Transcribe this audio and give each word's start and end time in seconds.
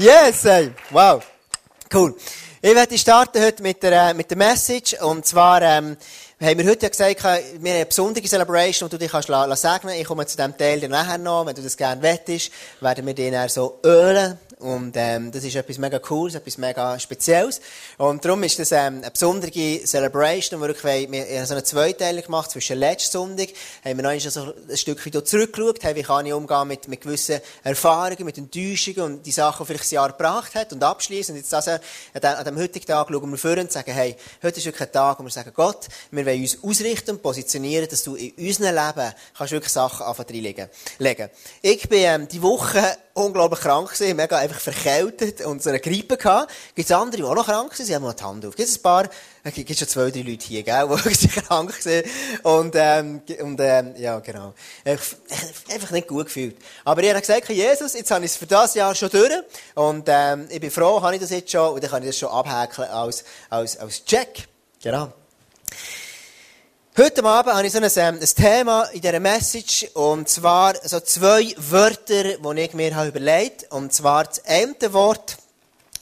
Yes, 0.00 0.46
ey. 0.46 0.72
Wow. 0.88 1.22
Cool. 1.92 2.16
Ich 2.62 2.74
werde 2.74 2.96
starten 2.96 3.44
heute 3.44 3.62
mit 3.62 3.82
der, 3.82 4.14
mit 4.14 4.30
der 4.30 4.38
Message. 4.38 4.94
Und 4.94 5.26
zwar, 5.26 5.60
ähm, 5.60 5.94
haben 6.40 6.58
wir 6.58 6.64
heute 6.70 6.86
ja 6.86 6.88
gesagt, 6.88 7.22
wir 7.22 7.30
haben 7.30 7.66
eine 7.66 7.84
besondere 7.84 8.24
Celebration, 8.24 8.86
wo 8.86 8.90
du 8.90 8.96
dich 8.96 9.10
kannst 9.10 9.28
segnen 9.56 9.94
Ich 9.96 10.06
komme 10.06 10.24
zu 10.24 10.38
dem 10.38 10.56
Teil 10.56 10.88
nachher 10.88 11.18
noch. 11.18 11.44
Wenn 11.44 11.54
du 11.54 11.60
das 11.60 11.76
gerne 11.76 12.00
wettest, 12.00 12.50
werden 12.80 13.06
wir 13.06 13.12
den 13.12 13.34
dann 13.34 13.50
so 13.50 13.78
ölen. 13.84 14.38
Und 14.60 14.92
ähm, 14.96 15.32
das 15.32 15.42
ist 15.44 15.56
etwas 15.56 15.78
mega 15.78 15.98
Cooles, 15.98 16.34
etwas 16.34 16.58
mega 16.58 16.98
Spezielles. 16.98 17.60
Und 17.96 18.24
darum 18.24 18.42
ist 18.42 18.58
das 18.58 18.72
ähm, 18.72 18.98
eine 18.98 19.10
besondere 19.10 19.50
Celebration. 19.50 20.60
Und 20.60 20.68
wir, 20.68 20.84
wir, 20.84 21.10
wir 21.10 21.38
haben 21.38 21.46
so 21.46 21.54
eine 21.54 21.64
Zweiteilung 21.64 22.22
gemacht 22.22 22.50
zwischen 22.50 22.78
letzten 22.78 23.12
Sonntag. 23.12 23.48
Haben 23.84 23.96
wir 23.96 24.02
noch 24.02 24.20
so 24.20 24.52
ein 24.68 24.76
Stück 24.76 25.04
wieder 25.04 25.24
zurückgeschaut, 25.24 25.82
haben, 25.82 25.96
wie 25.96 26.02
kann 26.02 26.26
ich 26.26 26.32
umgehen 26.32 26.68
mit, 26.68 26.88
mit 26.88 27.00
gewissen 27.00 27.40
Erfahrungen, 27.62 28.24
mit 28.24 28.36
Enttäuschungen 28.36 29.00
und 29.00 29.26
die 29.26 29.32
Sachen, 29.32 29.64
die 29.64 29.66
vielleicht 29.68 29.84
das 29.84 29.90
Jahr 29.92 30.08
gebracht 30.10 30.54
hat 30.54 30.72
und 30.72 30.84
abschließen. 30.84 31.34
Und 31.34 31.40
jetzt 31.40 31.54
also, 31.54 31.72
an, 31.72 31.80
dem, 32.22 32.30
an 32.30 32.44
dem 32.44 32.58
heutigen 32.58 32.86
Tag 32.86 33.08
schauen 33.08 33.30
wir 33.30 33.38
vor 33.38 33.56
und 33.56 33.72
sagen, 33.72 33.92
hey, 33.92 34.14
heute 34.42 34.58
ist 34.58 34.66
wirklich 34.66 34.88
ein 34.88 34.92
Tag, 34.92 35.18
wo 35.18 35.24
wir 35.24 35.30
sagen, 35.30 35.52
Gott, 35.54 35.88
wir 36.10 36.26
wollen 36.26 36.42
uns 36.42 36.58
ausrichten 36.62 37.12
und 37.12 37.22
positionieren, 37.22 37.88
dass 37.88 38.04
du 38.04 38.14
in 38.14 38.32
unserem 38.32 38.74
Leben 38.74 39.14
kannst 39.36 39.52
wirklich 39.52 39.72
Sachen 39.72 40.04
anfangen 40.04 40.68
legen. 40.98 41.30
Ich 41.62 41.88
bin 41.88 41.98
ähm, 42.00 42.28
die 42.28 42.42
Woche 42.42 42.82
unglaublich 43.14 43.60
krank 43.60 43.92
gewesen, 43.92 44.16
mega 44.16 44.42
einfach 44.50 44.60
verkältet 44.60 45.40
und 45.42 45.62
so 45.62 45.70
eine 45.70 45.80
Grippe 45.80 46.16
gehabt. 46.16 46.52
Gibt 46.74 46.90
es 46.90 46.96
andere, 46.96 47.22
die 47.22 47.24
auch 47.24 47.34
noch 47.34 47.46
krank 47.46 47.74
sind? 47.74 47.86
Sie 47.86 47.94
haben 47.94 48.02
mal 48.02 48.12
die 48.12 48.22
Hand 48.22 48.44
auf. 48.44 48.56
Gibt 48.56 48.68
es 48.68 48.78
ein 48.78 48.82
paar, 48.82 49.08
es 49.42 49.54
gibt 49.54 49.74
schon 49.76 49.88
zwei, 49.88 50.10
drei 50.10 50.20
Leute 50.20 50.46
hier, 50.46 50.62
gell, 50.62 50.88
die 51.20 51.28
krank 51.28 51.72
sind. 51.74 52.06
Und, 52.42 52.74
ähm, 52.76 53.22
und, 53.40 53.60
ähm, 53.60 53.94
ja, 53.96 54.18
genau. 54.18 54.54
Einfach, 54.84 55.16
einfach 55.70 55.90
nicht 55.90 56.08
gut 56.08 56.26
gefühlt. 56.26 56.56
Aber 56.84 57.02
ich 57.02 57.10
habe 57.10 57.20
gesagt, 57.20 57.48
Jesus, 57.48 57.94
jetzt 57.94 58.10
habe 58.10 58.24
ich 58.24 58.32
es 58.32 58.36
für 58.36 58.46
das 58.46 58.74
Jahr 58.74 58.94
schon 58.94 59.10
durch. 59.10 59.32
Und, 59.74 60.04
ähm, 60.08 60.46
ich 60.50 60.60
bin 60.60 60.70
froh, 60.70 61.00
habe 61.00 61.14
ich 61.14 61.20
das 61.20 61.30
jetzt 61.30 61.50
schon, 61.50 61.74
und 61.74 61.82
dann 61.82 61.90
kann 61.90 62.02
ich 62.02 62.08
das 62.08 62.18
schon 62.18 62.28
abhäkeln 62.28 62.88
als, 62.88 63.24
als, 63.48 63.76
als 63.76 64.04
Check. 64.04 64.48
Genau. 64.82 65.12
Heute 66.98 67.22
Abend 67.22 67.54
habe 67.54 67.64
ich 67.64 67.72
so 67.72 67.78
ein, 67.78 67.84
ähm, 67.84 68.18
ein 68.20 68.26
Thema 68.26 68.82
in 68.86 69.00
dieser 69.00 69.20
Message, 69.20 69.86
und 69.94 70.28
zwar 70.28 70.74
so 70.82 70.98
zwei 70.98 71.54
Wörter, 71.56 72.24
die 72.24 72.60
ich 72.60 72.74
mir 72.74 72.90
überlegt 73.06 73.66
habe. 73.66 73.76
Und 73.76 73.92
zwar 73.92 74.24
das 74.24 74.44
eine 74.44 74.92
Wort, 74.92 75.36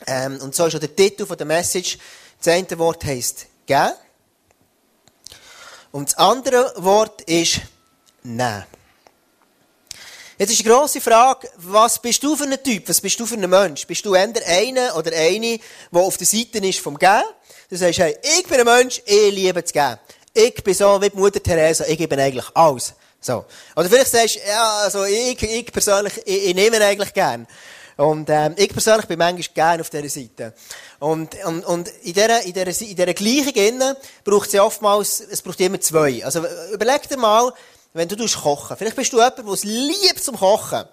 ähm, 0.07 0.41
und 0.41 0.55
so 0.55 0.65
ist 0.65 0.77
auch 0.77 0.81
der 0.81 0.97
Titel 0.97 1.27
der 1.27 1.47
Message, 1.47 1.99
das 2.43 2.55
eine 2.55 2.79
Wort 2.79 3.05
heisst 3.05 3.49
«geben». 3.67 3.93
Und 5.93 6.09
das 6.09 6.17
andere 6.17 6.73
Wort 6.77 7.21
ist 7.23 7.61
«nehmen». 8.23 8.65
Jetzt 10.39 10.51
ist 10.51 10.61
die 10.61 10.65
grosse 10.65 11.03
Frage, 11.03 11.51
was 11.57 12.01
bist 12.01 12.23
du 12.23 12.35
für 12.35 12.45
ein 12.45 12.63
Typ? 12.63 12.89
Was 12.89 13.03
bist 13.03 13.21
du 13.21 13.27
für 13.27 13.35
ein 13.35 13.51
Mensch? 13.51 13.87
Bist 13.87 14.07
du 14.07 14.15
eher 14.15 14.33
einer 14.47 14.97
oder 14.97 15.13
eine, 15.15 15.61
der 15.93 16.01
auf 16.01 16.17
der 16.17 16.27
Seite 16.27 16.67
ist 16.67 16.81
vom 16.81 16.99
Geben? 16.99 17.25
Du 17.69 17.77
sagst, 17.77 17.99
hey, 17.99 18.17
ich 18.23 18.47
bin 18.47 18.61
ein 18.61 18.65
Mensch, 18.65 19.03
ich 19.05 19.35
liebe 19.35 19.63
zu 19.63 19.75
geben 19.75 19.99
ich 20.39 20.63
bin 20.63 20.75
so 20.75 21.01
wie 21.01 21.11
die 21.11 21.17
Mutter 21.17 21.43
Teresa, 21.43 21.85
ich 21.87 21.99
gebe 21.99 22.17
eigentlich 22.17 22.47
alles. 22.55 22.95
So. 23.21 23.45
Oder 23.75 23.89
vielleicht 23.89 24.11
sagst 24.11 24.37
du, 24.37 24.41
ja, 24.49 24.79
also 24.85 25.05
ich, 25.05 25.43
ich 25.43 25.73
persönlich, 25.73 26.17
ich, 26.25 26.49
ich 26.49 26.55
nehme 26.55 26.81
eigentlich 26.81 27.13
gern. 27.13 27.47
Und 27.97 28.31
ähm, 28.31 28.55
ich 28.57 28.69
persönlich 28.69 29.07
bin 29.07 29.19
manchmal 29.19 29.55
gerne 29.55 29.81
auf 29.81 29.91
dieser 29.91 30.09
Seite. 30.09 30.55
Und, 31.01 31.35
und, 31.45 31.65
und 31.65 31.89
in 32.03 32.13
dieser, 32.13 32.43
in 32.43 32.53
dieser, 32.53 32.69
in 32.69 32.95
dieser 32.95 33.15
Gleichung 33.15 33.97
braucht 34.23 34.47
es 34.47 34.53
ja 34.53 34.63
oftmals, 34.63 35.21
es 35.21 35.43
braucht 35.43 35.61
immer 35.61 35.81
zwei. 35.81 36.25
Also 36.25 36.45
überleg 36.73 37.09
dir 37.09 37.17
mal, 37.17 37.53
wenn 37.95 38.09
du 38.09 38.17
kochen 38.29 38.77
Vielleicht 38.77 38.95
bist 38.95 39.13
du 39.13 39.17
jemand, 39.17 39.39
der 39.39 39.47
es 39.47 39.65
liebt 39.65 40.23
zum 40.23 40.37
Kochen. 40.37 40.85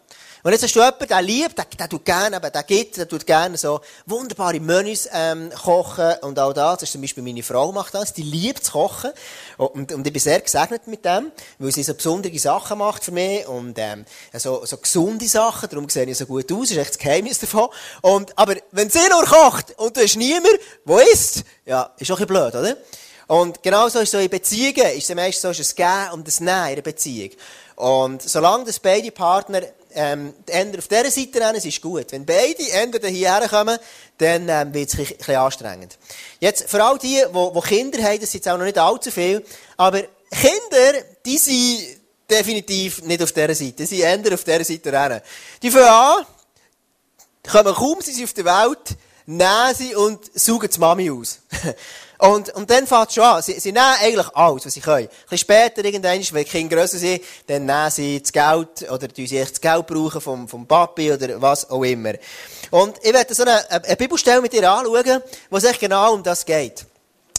Und 0.45 0.51
jetzt 0.51 0.61
hast 0.61 0.75
du 0.75 0.79
jemanden, 0.79 1.07
der 1.07 1.21
liebt, 1.23 1.57
der, 1.57 1.65
der 1.65 1.89
tut 1.89 2.05
gerne, 2.05 2.39
der 2.39 2.61
gibt, 2.61 2.97
der 2.97 3.07
tut 3.07 3.25
gerne 3.25 3.57
so 3.57 3.81
wunderbare 4.05 4.59
Menüs 4.59 5.09
ähm, 5.11 5.49
kochen 5.49 6.13
und 6.21 6.37
all 6.37 6.53
das. 6.53 6.73
Das 6.73 6.83
ist 6.83 6.91
zum 6.91 7.01
Beispiel 7.01 7.23
meine 7.23 7.41
Frau 7.41 7.71
macht 7.71 7.95
das, 7.95 8.13
die 8.13 8.21
liebt 8.21 8.63
zu 8.63 8.73
kochen. 8.73 9.09
Und, 9.57 9.91
und 9.91 10.05
ich 10.05 10.13
bin 10.13 10.21
sehr 10.21 10.39
gesegnet 10.39 10.85
mit 10.85 11.03
dem, 11.03 11.31
weil 11.57 11.71
sie 11.71 11.81
so 11.81 11.95
besondere 11.95 12.37
Sachen 12.37 12.77
macht 12.77 13.03
für 13.03 13.11
mich 13.11 13.47
und 13.47 13.73
ähm, 13.79 14.05
so, 14.33 14.63
so 14.67 14.77
gesunde 14.77 15.27
Sachen, 15.27 15.67
darum 15.67 15.89
sehe 15.89 16.05
ich 16.05 16.15
so 16.15 16.27
gut 16.27 16.51
aus, 16.51 16.69
ist 16.69 16.77
echt 16.77 16.91
das 16.91 16.99
Geheimnis 16.99 17.39
davon. 17.39 17.69
Und, 18.03 18.37
aber 18.37 18.53
wenn 18.69 18.91
sie 18.91 18.99
nur 19.09 19.25
kocht 19.25 19.73
und 19.79 19.97
du 19.97 20.01
hast 20.01 20.15
niemand, 20.15 20.59
wo 20.83 20.99
isst, 20.99 21.43
ja, 21.65 21.91
ist 21.97 22.11
auch 22.11 22.19
ein 22.19 22.27
bisschen 22.27 22.51
blöd, 22.51 22.53
oder? 22.53 22.77
Und 23.27 23.63
genauso 23.63 23.99
ist 23.99 24.05
es 24.05 24.11
so 24.11 24.19
in 24.19 24.29
Beziehungen, 24.29 24.97
ist 24.97 25.09
es 25.09 25.15
meistens 25.15 25.41
so, 25.41 25.49
ist 25.49 25.59
es 25.59 25.75
Gehen 25.75 26.11
und 26.13 26.27
das 26.27 26.39
Nehmen 26.39 26.51
in 26.51 26.63
einer 26.73 26.81
Beziehung. 26.81 27.31
Und 27.75 28.21
solange 28.21 28.65
das 28.65 28.79
beide 28.79 29.11
Partner 29.11 29.61
ähm, 29.95 30.33
die 30.47 30.77
auf 30.77 30.87
dieser 30.87 31.09
Seite 31.09 31.39
rennen, 31.39 31.55
ist 31.55 31.81
gut. 31.81 32.11
Wenn 32.11 32.25
beide 32.25 32.69
Ender 32.71 33.07
hierher 33.07 33.47
kommen, 33.47 33.77
dann 34.17 34.49
ähm, 34.49 34.73
wird 34.73 34.93
es 34.93 34.99
ein 34.99 35.05
bisschen 35.05 35.35
anstrengend. 35.35 35.97
Jetzt, 36.39 36.69
für 36.69 36.83
all 36.83 36.97
die, 36.97 37.23
die, 37.25 37.53
die 37.53 37.61
Kinder 37.61 38.03
haben, 38.03 38.19
das 38.19 38.31
sind 38.31 38.45
jetzt 38.45 38.49
auch 38.49 38.57
noch 38.57 38.65
nicht 38.65 38.77
allzu 38.77 39.09
viel, 39.09 39.43
aber 39.77 40.01
Kinder, 40.29 41.01
die 41.25 41.37
sind 41.37 41.97
definitiv 42.29 43.03
nicht 43.03 43.23
auf 43.23 43.31
dieser 43.31 43.55
Seite. 43.55 43.85
Sind 43.85 43.99
eher 43.99 44.33
auf 44.33 44.43
dieser 44.43 44.63
Seite 44.63 44.91
rennen. 44.91 45.21
Die 45.61 45.71
fangen 45.71 45.87
an, 45.87 46.25
kommen 47.49 47.73
kaum, 47.73 48.01
sie 48.01 48.23
auf 48.23 48.33
der 48.33 48.45
Welt, 48.45 48.97
nehmen 49.25 49.75
sie 49.75 49.95
und 49.95 50.19
saugen 50.37 50.69
die 50.69 50.79
Mami 50.79 51.09
aus. 51.09 51.39
Und, 52.17 52.49
und 52.55 52.69
dann 52.69 52.87
fängt 52.87 53.09
es 53.09 53.15
schon 53.15 53.23
an. 53.23 53.41
Sie, 53.41 53.59
sie 53.59 53.71
nehmen 53.71 53.95
eigentlich 54.01 54.27
alles, 54.35 54.65
was 54.65 54.73
sie 54.73 54.81
können. 54.81 55.07
Ein 55.07 55.09
bisschen 55.23 55.37
später, 55.39 55.83
irgendwann, 55.83 56.19
wenn 56.31 56.43
die 56.43 56.49
Kinder 56.49 56.75
grösser 56.77 56.97
sind, 56.97 57.21
dann 57.47 57.65
nehmen 57.65 57.91
sie 57.91 58.21
das 58.21 58.31
Geld, 58.31 58.89
oder 58.89 59.07
tun 59.07 59.27
sie 59.27 59.37
echt 59.37 59.51
das 59.51 59.61
Geld 59.61 59.87
brauchen 59.87 60.21
vom, 60.21 60.47
vom 60.47 60.65
Papi, 60.65 61.11
oder 61.11 61.41
was 61.41 61.69
auch 61.69 61.83
immer. 61.83 62.13
Und 62.71 62.97
ich 63.01 63.13
werde 63.13 63.33
so 63.33 63.43
eine, 63.43 63.69
eine 63.69 63.95
Bibelstelle 63.95 64.41
mit 64.41 64.53
dir 64.53 64.69
anschauen, 64.69 65.21
wo 65.49 65.57
es 65.57 65.63
echt 65.63 65.79
genau 65.79 66.13
um 66.13 66.23
das 66.23 66.45
geht. 66.45 66.85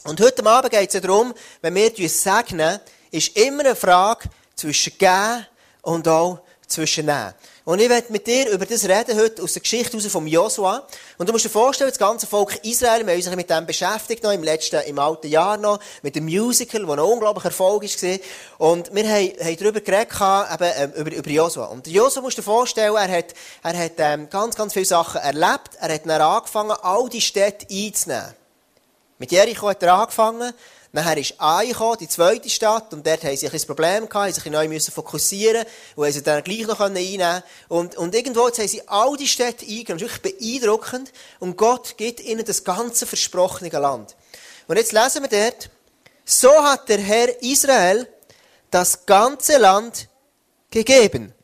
Und 0.04 0.20
heute 0.20 0.44
Abend 0.46 0.70
geht 0.70 0.88
es 0.88 0.94
ja 0.94 1.00
darum, 1.00 1.34
wenn 1.62 1.74
wir 1.74 1.90
uns 1.98 2.22
segnen, 2.22 2.78
ist 3.10 3.36
immer 3.36 3.64
eine 3.64 3.74
Frage 3.74 4.28
zwischen 4.54 4.96
geben 4.98 5.46
und 5.82 6.06
auch 6.06 6.40
zwischen 6.66 7.06
nehmen. 7.06 7.34
Und 7.66 7.80
ich 7.80 7.88
werde 7.88 8.12
mit 8.12 8.28
dir 8.28 8.48
über 8.50 8.64
das 8.64 8.84
reden 8.84 9.18
heute 9.18 9.42
aus 9.42 9.54
der 9.54 9.62
Geschichte 9.62 9.98
von 10.08 10.24
Josua. 10.28 10.86
Und 11.18 11.28
du 11.28 11.32
musst 11.32 11.46
dir 11.46 11.50
vorstellen, 11.50 11.90
das 11.90 11.98
ganze 11.98 12.24
Volk 12.28 12.64
Israel, 12.64 13.04
wir 13.04 13.12
haben 13.12 13.20
uns 13.20 13.34
mit 13.34 13.50
dem 13.50 13.66
beschäftigt 13.66 14.22
noch 14.22 14.30
im 14.30 14.44
letzten, 14.44 14.82
im 14.82 14.96
alten 15.00 15.26
Jahr 15.26 15.56
noch, 15.56 15.80
mit 16.00 16.14
dem 16.14 16.26
Musical, 16.26 16.82
das 16.82 16.90
ein 16.90 17.00
unglaublicher 17.00 17.46
Erfolg 17.48 17.82
war. 17.82 18.18
Und 18.58 18.94
wir 18.94 19.08
haben, 19.08 19.32
haben 19.44 19.56
darüber 19.56 19.80
geredet, 19.80 20.12
eben, 20.14 20.72
ähm, 20.76 20.92
über, 20.92 21.12
über 21.12 21.28
Josua. 21.30 21.64
Und 21.64 21.88
Josua 21.88 22.22
musst 22.22 22.38
du 22.38 22.42
dir 22.42 22.44
vorstellen, 22.44 22.94
er 22.94 23.08
hat, 23.08 23.34
er 23.64 23.76
hat, 23.76 23.92
ähm, 23.98 24.30
ganz, 24.30 24.54
ganz 24.54 24.72
viele 24.72 24.86
Sachen 24.86 25.20
erlebt. 25.20 25.70
Er 25.80 25.92
hat 25.92 26.06
dann 26.06 26.20
angefangen, 26.20 26.76
all 26.82 27.08
die 27.08 27.20
Städte 27.20 27.66
einzunehmen. 27.68 28.32
Mit 29.18 29.32
Jericho 29.32 29.68
hat 29.68 29.82
er 29.82 29.92
angefangen. 29.92 30.52
Nachher 30.96 31.18
ist 31.18 31.34
Ai 31.36 31.66
gekommen, 31.66 31.98
die 32.00 32.08
zweite 32.08 32.48
Stadt, 32.48 32.94
und 32.94 33.06
dort 33.06 33.22
haben 33.22 33.36
sie 33.36 33.44
ein 33.44 33.52
bisschen 33.52 33.66
Problem 33.66 34.08
gehabt, 34.08 34.34
sie 34.34 34.40
sich 34.40 34.50
neu 34.50 34.66
müssen 34.66 34.92
fokussieren 34.92 35.66
und 35.94 36.06
haben 36.06 36.12
sie 36.14 36.22
dann 36.22 36.42
gleich 36.42 36.66
noch 36.66 36.80
einnehmen 36.80 37.42
und, 37.68 37.98
und 37.98 38.14
irgendwo 38.14 38.46
jetzt 38.46 38.60
haben 38.60 38.68
sie 38.68 38.88
all 38.88 39.14
die 39.18 39.28
Städte 39.28 39.66
eingenommen. 39.66 40.00
Das 40.00 40.10
ist 40.10 40.24
wirklich 40.24 40.38
beeindruckend. 40.38 41.12
Und 41.38 41.58
Gott 41.58 41.98
gibt 41.98 42.20
ihnen 42.20 42.46
das 42.46 42.64
ganze 42.64 43.04
versprochene 43.04 43.68
Land. 43.78 44.16
Und 44.68 44.78
jetzt 44.78 44.92
lesen 44.92 45.22
wir 45.22 45.28
dort, 45.28 45.68
so 46.24 46.50
hat 46.64 46.88
der 46.88 47.00
Herr 47.00 47.42
Israel 47.42 48.08
das 48.70 49.04
ganze 49.04 49.58
Land 49.58 50.08
gegeben, 50.70 51.34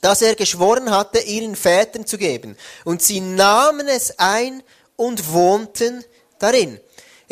das 0.00 0.22
er 0.22 0.34
geschworen 0.34 0.90
hatte, 0.90 1.18
ihren 1.18 1.56
Vätern 1.56 2.06
zu 2.06 2.16
geben. 2.16 2.56
Und 2.86 3.02
sie 3.02 3.20
nahmen 3.20 3.86
es 3.86 4.18
ein 4.18 4.62
und 4.96 5.30
wohnten 5.30 6.02
darin. 6.38 6.80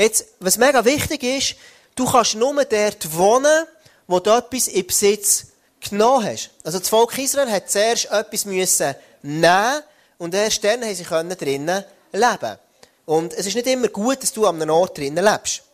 Jetzt, 0.00 0.24
was 0.38 0.56
mega 0.56 0.82
wichtig 0.86 1.22
ist, 1.22 1.56
du 1.94 2.10
kannst 2.10 2.34
nur 2.34 2.64
dort 2.64 3.18
wohnen, 3.18 3.66
wo 4.06 4.18
du 4.18 4.30
etwas 4.30 4.66
in 4.68 4.86
Besitz 4.86 5.48
genommen 5.78 6.24
hast. 6.24 6.48
Also 6.64 6.78
das 6.78 6.88
Volk 6.88 7.18
Israel 7.18 7.50
hat 7.50 7.70
zuerst 7.70 8.06
etwas 8.06 8.46
müssen 8.46 8.94
nehmen 9.20 9.82
und 10.16 10.34
erst 10.34 10.64
dann 10.64 10.82
haben 10.82 10.94
sie 10.94 11.04
drinnen 11.04 11.84
leben. 12.12 12.58
Und 13.04 13.34
es 13.34 13.44
ist 13.44 13.56
nicht 13.56 13.66
immer 13.66 13.88
gut, 13.88 14.22
dass 14.22 14.32
du 14.32 14.46
an 14.46 14.62
einem 14.62 14.70
Ort 14.70 14.96
drinnen 14.96 15.22
lebst. 15.22 15.64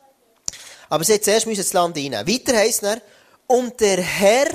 Aber 0.89 1.05
sie 1.05 1.15
hat 1.15 1.23
zuerst 1.23 1.47
das 1.47 1.73
Land 1.73 1.97
reinnehmen. 1.97 2.27
Weiter 2.27 2.57
heisst 2.57 2.83
es 2.83 2.99
und 3.47 3.79
der 3.79 4.03
Herr 4.03 4.49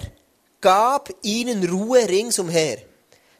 gab 0.59 1.09
ihnen 1.21 1.63
Ruhe 1.69 2.09
ringsumher. 2.09 2.75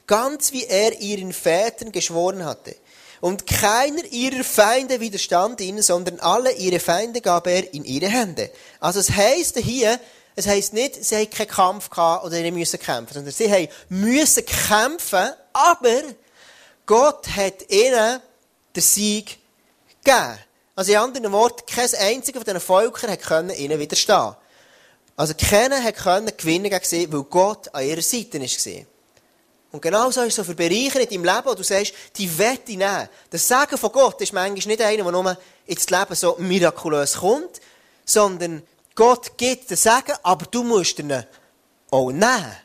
Ganz 0.08 0.54
wie 0.54 0.64
er 0.64 0.98
ihren 0.98 1.34
Vätern 1.34 1.92
geschworen 1.92 2.46
hatte. 2.46 2.78
Und 3.22 3.46
keiner 3.46 4.04
ihrer 4.06 4.44
Feinde 4.44 5.00
widerstand 5.00 5.62
ihnen, 5.62 5.84
sondern 5.84 6.20
alle 6.20 6.54
ihre 6.54 6.80
Feinde 6.80 7.22
gab 7.22 7.46
er 7.48 7.72
in 7.74 7.86
ihre 7.86 8.08
Hände. 8.08 8.50
Also 8.80 9.00
es 9.00 9.12
heisst 9.12 9.58
hier, 9.60 10.00
es 10.36 10.48
heisst 10.48 10.74
nicht, 10.74 11.06
sie 11.06 11.16
haben 11.16 11.30
keinen 11.30 11.48
Kampf 11.48 11.90
gehabt 11.92 12.26
oder 12.26 12.36
sie 12.36 12.52
müssen 12.52 12.80
kämpfen, 12.80 13.14
sondern 13.14 13.32
sie 13.32 13.52
haben 13.52 13.68
müssen 13.90 14.44
kämpfen, 14.46 15.30
aber 15.54 16.02
Gott 16.88 17.28
hat 17.36 17.70
ihnen 17.72 18.20
den 18.76 18.82
Sieg 18.82 19.38
gegeben. 20.04 20.40
Also 20.76 20.92
in 20.94 20.98
anderen 20.98 21.32
Worten, 21.32 21.64
kein 21.68 21.94
einziger 22.00 22.40
von 22.40 22.46
diesen 22.46 22.60
Völkern 22.60 23.22
konnte 23.22 23.54
ihnen 23.54 23.78
widerstehen. 23.78 24.36
Also 25.16 25.34
keiner 25.36 25.92
konnte 25.92 26.32
gewinnen 26.32 26.72
gegen 26.72 26.86
sie, 26.86 27.12
weil 27.14 27.24
Gott 27.24 27.74
an 27.76 27.86
ihrer 27.86 28.02
Seite 28.02 28.42
war. 28.42 28.86
Und 29.72 29.82
genau 29.82 30.12
so 30.12 30.22
ist 30.22 30.30
es 30.30 30.36
so 30.36 30.44
für 30.44 30.56
Bereiche 30.56 31.00
in 31.00 31.10
deinem 31.10 31.24
Leben, 31.24 31.46
wo 31.46 31.54
du 31.54 31.64
sagst, 31.64 31.94
die 32.18 32.38
Wette 32.38 32.72
nehmen. 32.72 33.08
Das 33.30 33.48
Sagen 33.48 33.78
von 33.78 33.92
Gott 33.92 34.20
ist 34.22 34.34
manchmal 34.34 34.68
nicht 34.68 34.82
einer, 34.82 35.04
der 35.04 35.12
nur 35.12 35.38
ins 35.66 35.90
Leben 35.90 36.16
so 36.16 36.36
mirakulös 36.40 37.16
kommt, 37.18 37.62
sondern 38.04 38.64
Gott 38.96 39.38
gibt 39.38 39.72
das 39.72 39.84
Sagen, 39.84 40.14
aber 40.24 40.46
du 40.46 40.64
musst 40.64 41.00
ihn 41.00 41.24
auch 41.90 42.12
nehmen. 42.12 42.56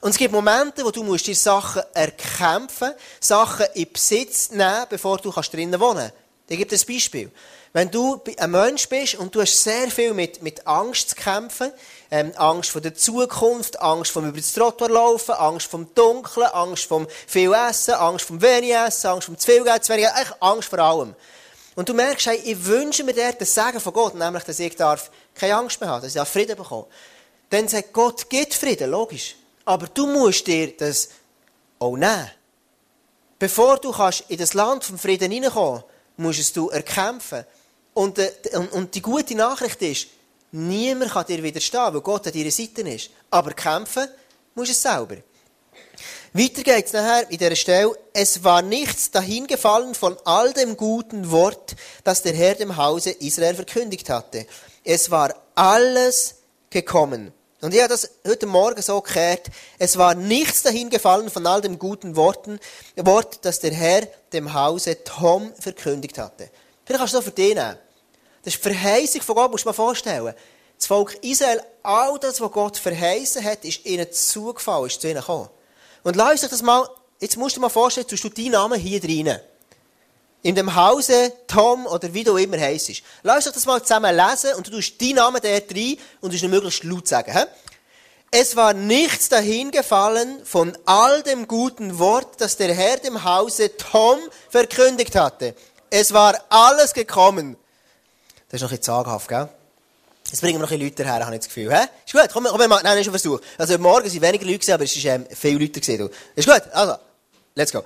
Und 0.00 0.10
es 0.10 0.18
gibt 0.18 0.32
Momente, 0.32 0.84
wo 0.84 0.90
du 0.90 1.04
musst 1.04 1.28
dir 1.28 1.36
Sachen 1.36 1.82
erkämpfen, 1.94 2.92
Sachen 3.20 3.66
in 3.74 3.92
Besitz 3.92 4.50
nehmen, 4.50 4.86
bevor 4.88 5.18
du 5.18 5.30
drinnen 5.30 5.78
wohnen 5.78 5.98
kannst. 5.98 6.14
Ich 6.48 6.58
gebe 6.58 6.68
dir 6.68 6.76
ein 6.76 6.86
Beispiel. 6.86 7.30
Wenn 7.74 7.90
du 7.90 8.20
ein 8.36 8.50
Mensch 8.50 8.86
bist 8.88 9.14
und 9.14 9.34
du 9.34 9.40
hast 9.40 9.62
sehr 9.62 9.90
viel 9.90 10.12
mit, 10.12 10.42
mit 10.42 10.66
Angst 10.66 11.10
zu 11.10 11.16
kämpfen, 11.16 11.72
ähm, 12.10 12.32
Angst 12.36 12.70
vor 12.70 12.82
der 12.82 12.94
Zukunft, 12.94 13.80
Angst 13.80 14.10
vom 14.10 14.28
über 14.28 14.36
das 14.36 14.52
Trottoir 14.52 14.90
laufen, 14.90 15.32
Angst 15.32 15.68
vom 15.68 15.92
Dunkeln, 15.94 16.48
Angst 16.48 16.84
vom 16.84 17.06
viel 17.26 17.52
Essen, 17.54 17.94
Angst 17.94 18.26
vom 18.26 18.42
wenig 18.42 18.74
Essen, 18.74 19.06
Angst 19.06 19.24
vom 19.24 19.38
zu 19.38 19.50
viel 19.50 19.64
Geld, 19.64 19.84
zu 19.84 19.92
wenig 19.92 20.04
Geld, 20.04 20.16
eigentlich 20.16 20.42
Angst 20.42 20.68
vor 20.68 20.80
allem. 20.80 21.14
Und 21.74 21.88
du 21.88 21.94
merkst, 21.94 22.26
hey, 22.26 22.36
ich 22.44 22.62
wünsche 22.66 23.04
mir 23.04 23.14
dort 23.14 23.40
das 23.40 23.54
Sagen 23.54 23.80
von 23.80 23.94
Gott, 23.94 24.14
nämlich, 24.14 24.44
dass 24.44 24.58
ich 24.58 24.76
darf 24.76 25.10
keine 25.34 25.56
Angst 25.56 25.80
mehr 25.80 25.88
haben, 25.88 26.02
dass 26.02 26.14
ich 26.14 26.28
Frieden 26.28 26.56
bekomme. 26.56 26.86
Dann 27.48 27.68
sagt 27.68 27.94
Gott, 27.94 28.28
gibt 28.28 28.52
Frieden, 28.52 28.90
logisch. 28.90 29.36
Aber 29.64 29.86
du 29.86 30.06
musst 30.06 30.46
dir 30.46 30.76
das 30.76 31.08
auch 31.78 31.96
nehmen. 31.96 32.30
Bevor 33.38 33.78
du 33.78 33.92
kannst 33.92 34.24
in 34.28 34.36
das 34.36 34.52
Land 34.52 34.84
vom 34.84 34.98
Frieden 34.98 35.32
hineinkommen 35.32 35.82
musst 36.18 36.56
du 36.56 36.68
erkämpfen. 36.68 37.44
Und, 37.94 38.18
äh, 38.18 38.32
und 38.72 38.94
die 38.94 39.02
gute 39.02 39.34
Nachricht 39.34 39.80
ist, 39.82 40.08
niemand 40.52 41.12
kann 41.12 41.26
dir 41.26 41.42
widerstehen, 41.42 41.92
weil 41.92 42.00
Gott 42.00 42.26
an 42.26 42.32
deiner 42.32 42.50
Seite 42.50 42.82
ist. 42.82 43.10
Aber 43.30 43.52
kämpfen 43.52 44.08
musst 44.54 44.70
du 44.70 44.72
es 44.72 44.82
selber. 44.82 45.16
Weiter 46.34 46.62
geht 46.62 46.86
es 46.86 46.92
nachher 46.94 47.30
in 47.30 47.36
dieser 47.36 47.56
Stelle. 47.56 47.92
Es 48.14 48.42
war 48.42 48.62
nichts 48.62 49.10
dahingefallen 49.10 49.94
von 49.94 50.16
all 50.24 50.52
dem 50.54 50.78
guten 50.78 51.30
Wort, 51.30 51.76
das 52.04 52.22
der 52.22 52.32
Herr 52.32 52.54
dem 52.54 52.76
Hause 52.76 53.10
Israel 53.10 53.54
verkündigt 53.54 54.08
hatte. 54.08 54.46
Es 54.82 55.10
war 55.10 55.34
alles 55.54 56.36
gekommen. 56.70 57.32
Und 57.60 57.74
ich 57.74 57.80
habe 57.80 57.90
das 57.90 58.10
heute 58.26 58.46
Morgen 58.46 58.80
so 58.82 59.00
gehört. 59.02 59.48
Es 59.78 59.98
war 59.98 60.14
nichts 60.14 60.62
dahingefallen 60.62 61.30
von 61.30 61.46
all 61.46 61.60
dem 61.60 61.78
guten 61.78 62.16
Worten, 62.16 62.58
Wort, 62.96 63.44
das 63.44 63.60
der 63.60 63.72
Herr 63.72 64.08
dem 64.32 64.54
Hause 64.54 65.04
Tom 65.04 65.52
verkündigt 65.60 66.18
hatte. 66.18 66.50
Vielleicht 66.84 66.98
kannst 66.98 67.14
du 67.14 67.20
das 67.20 67.36
nehmen. 67.36 67.78
Das 68.44 68.54
ist 68.54 68.64
die 68.64 68.70
Verheißung 68.70 69.22
von 69.22 69.36
Gott, 69.36 69.50
musst 69.50 69.64
du 69.64 69.70
dir 69.70 69.74
vorstellen. 69.74 70.34
Das 70.76 70.86
Volk 70.86 71.16
Israel, 71.22 71.62
all 71.82 72.18
das, 72.18 72.40
was 72.40 72.50
Gott 72.50 72.76
verheißen 72.76 73.44
hat, 73.44 73.64
ist 73.64 73.86
ihnen 73.86 74.10
zugefallen, 74.10 74.86
ist 74.86 75.00
zu 75.00 75.08
ihnen 75.08 75.20
gekommen. 75.20 75.48
Und 76.02 76.16
lass 76.16 76.40
dich 76.40 76.50
das 76.50 76.62
mal, 76.62 76.88
jetzt 77.20 77.36
musst 77.36 77.54
du 77.54 77.60
dir 77.60 77.62
mal 77.62 77.68
vorstellen, 77.68 78.06
tust 78.08 78.24
du 78.24 78.28
deinen 78.28 78.50
Namen 78.50 78.80
hier 78.80 79.00
drinnen. 79.00 79.38
In 80.42 80.56
dem 80.56 80.74
Hause 80.74 81.32
Tom 81.46 81.86
oder 81.86 82.12
wie 82.12 82.24
du 82.24 82.36
immer 82.36 82.58
heisst. 82.58 82.90
Lass 83.22 83.44
dich 83.44 83.52
das 83.52 83.64
mal 83.64 83.80
zusammen 83.80 84.16
lesen 84.16 84.54
und 84.54 84.66
du 84.66 84.72
tust 84.72 85.00
deinen 85.00 85.14
Namen 85.14 85.40
dort 85.40 85.72
rein 85.72 85.96
und 86.20 86.32
du 86.32 86.36
musst 86.36 86.48
möglichst 86.48 86.82
laut 86.82 87.06
sagen. 87.06 87.32
He? 87.32 87.44
Es 88.32 88.56
war 88.56 88.72
nichts 88.72 89.28
dahingefallen 89.28 90.44
von 90.44 90.76
all 90.86 91.22
dem 91.22 91.46
guten 91.46 91.98
Wort, 91.98 92.40
das 92.40 92.56
der 92.56 92.74
Herr 92.74 92.96
dem 92.96 93.22
Hause 93.22 93.76
Tom 93.76 94.18
verkündigt 94.48 95.14
hatte. 95.14 95.54
Es 95.94 96.14
war 96.14 96.40
alles 96.48 96.94
gekommen. 96.94 97.54
Das 98.48 98.56
ist 98.56 98.62
noch 98.62 98.70
ein 98.70 98.78
bisschen 98.78 98.84
zaghaft, 98.84 99.28
gell? 99.28 99.46
Jetzt 100.24 100.40
bringen 100.40 100.54
wir 100.58 100.62
noch 100.62 100.70
ein 100.70 100.78
bisschen 100.78 101.04
Leute 101.04 101.04
her, 101.04 101.26
habe 101.26 101.34
ich 101.34 101.40
das 101.40 101.48
Gefühl. 101.48 101.70
Hä? 101.70 101.84
Ist 102.06 102.14
gut, 102.14 102.30
komm, 102.32 102.44
komm, 102.44 102.60
wir 102.60 102.66
machen 102.66 102.86
einen 102.86 103.04
Versuch. 103.04 103.38
Also, 103.58 103.76
morgen 103.76 104.08
sind 104.08 104.22
weniger 104.22 104.46
Leute 104.46 104.72
aber 104.72 104.84
es 104.84 104.94
sind 104.94 105.04
ähm, 105.04 105.26
viele 105.30 105.58
Leute 105.58 105.80
gesehen. 105.80 106.08
Ist 106.34 106.48
gut? 106.48 106.62
Also, 106.72 106.94
let's 107.54 107.70
go. 107.72 107.82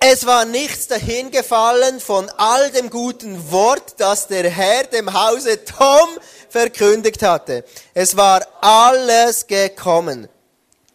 Es 0.00 0.24
war 0.24 0.46
nichts 0.46 0.86
dahingefallen 0.86 2.00
von 2.00 2.30
all 2.38 2.70
dem 2.70 2.88
guten 2.88 3.52
Wort, 3.52 3.96
das 3.98 4.28
der 4.28 4.48
Herr 4.48 4.84
dem 4.84 5.12
Hause 5.12 5.62
Tom 5.62 6.08
verkündigt 6.48 7.22
hatte. 7.22 7.66
Es 7.92 8.16
war 8.16 8.46
alles 8.62 9.46
gekommen. 9.46 10.26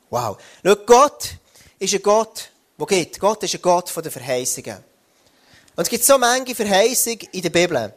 Wow. 0.10 0.40
Schau, 0.66 0.76
Gott 0.88 1.30
ist 1.78 1.94
ein 1.94 2.02
Gott, 2.02 2.50
wo 2.80 2.88
geht. 2.88 3.20
Gott 3.20 3.44
ist 3.44 3.54
ein 3.54 3.62
Gott 3.62 3.92
von 3.92 4.02
den 4.02 4.12
Verheißungen. 4.12 4.88
Und 5.78 5.84
es 5.84 5.90
gibt 5.90 6.04
so 6.04 6.18
manche 6.18 6.56
Verheißungen 6.56 7.30
in 7.32 7.42
der 7.44 7.52
Bibel. 7.52 7.94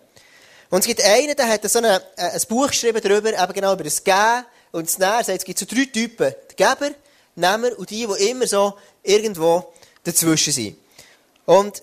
Und 0.68 0.80
es 0.80 0.86
gibt 0.86 1.02
einen, 1.02 1.34
der 1.34 1.48
hat 1.48 1.68
so 1.68 1.78
eine, 1.78 1.96
äh, 2.16 2.24
ein 2.24 2.40
Buch 2.46 2.68
geschrieben 2.68 3.00
darüber, 3.02 3.32
eben 3.32 3.52
genau 3.54 3.72
über 3.72 3.84
das 3.84 4.04
Geben 4.04 4.44
und 4.70 4.86
das 4.86 4.98
Nehmen. 4.98 5.38
Es 5.38 5.44
gibt 5.44 5.58
so 5.58 5.64
drei 5.64 5.86
Typen. 5.86 6.34
Der 6.56 6.56
Geber, 6.56 6.94
Nehmer 7.36 7.78
und 7.78 7.88
die, 7.88 8.06
die 8.06 8.28
immer 8.28 8.46
so 8.46 8.76
irgendwo 9.02 9.72
dazwischen 10.04 10.52
sind. 10.52 10.76
Und 11.46 11.82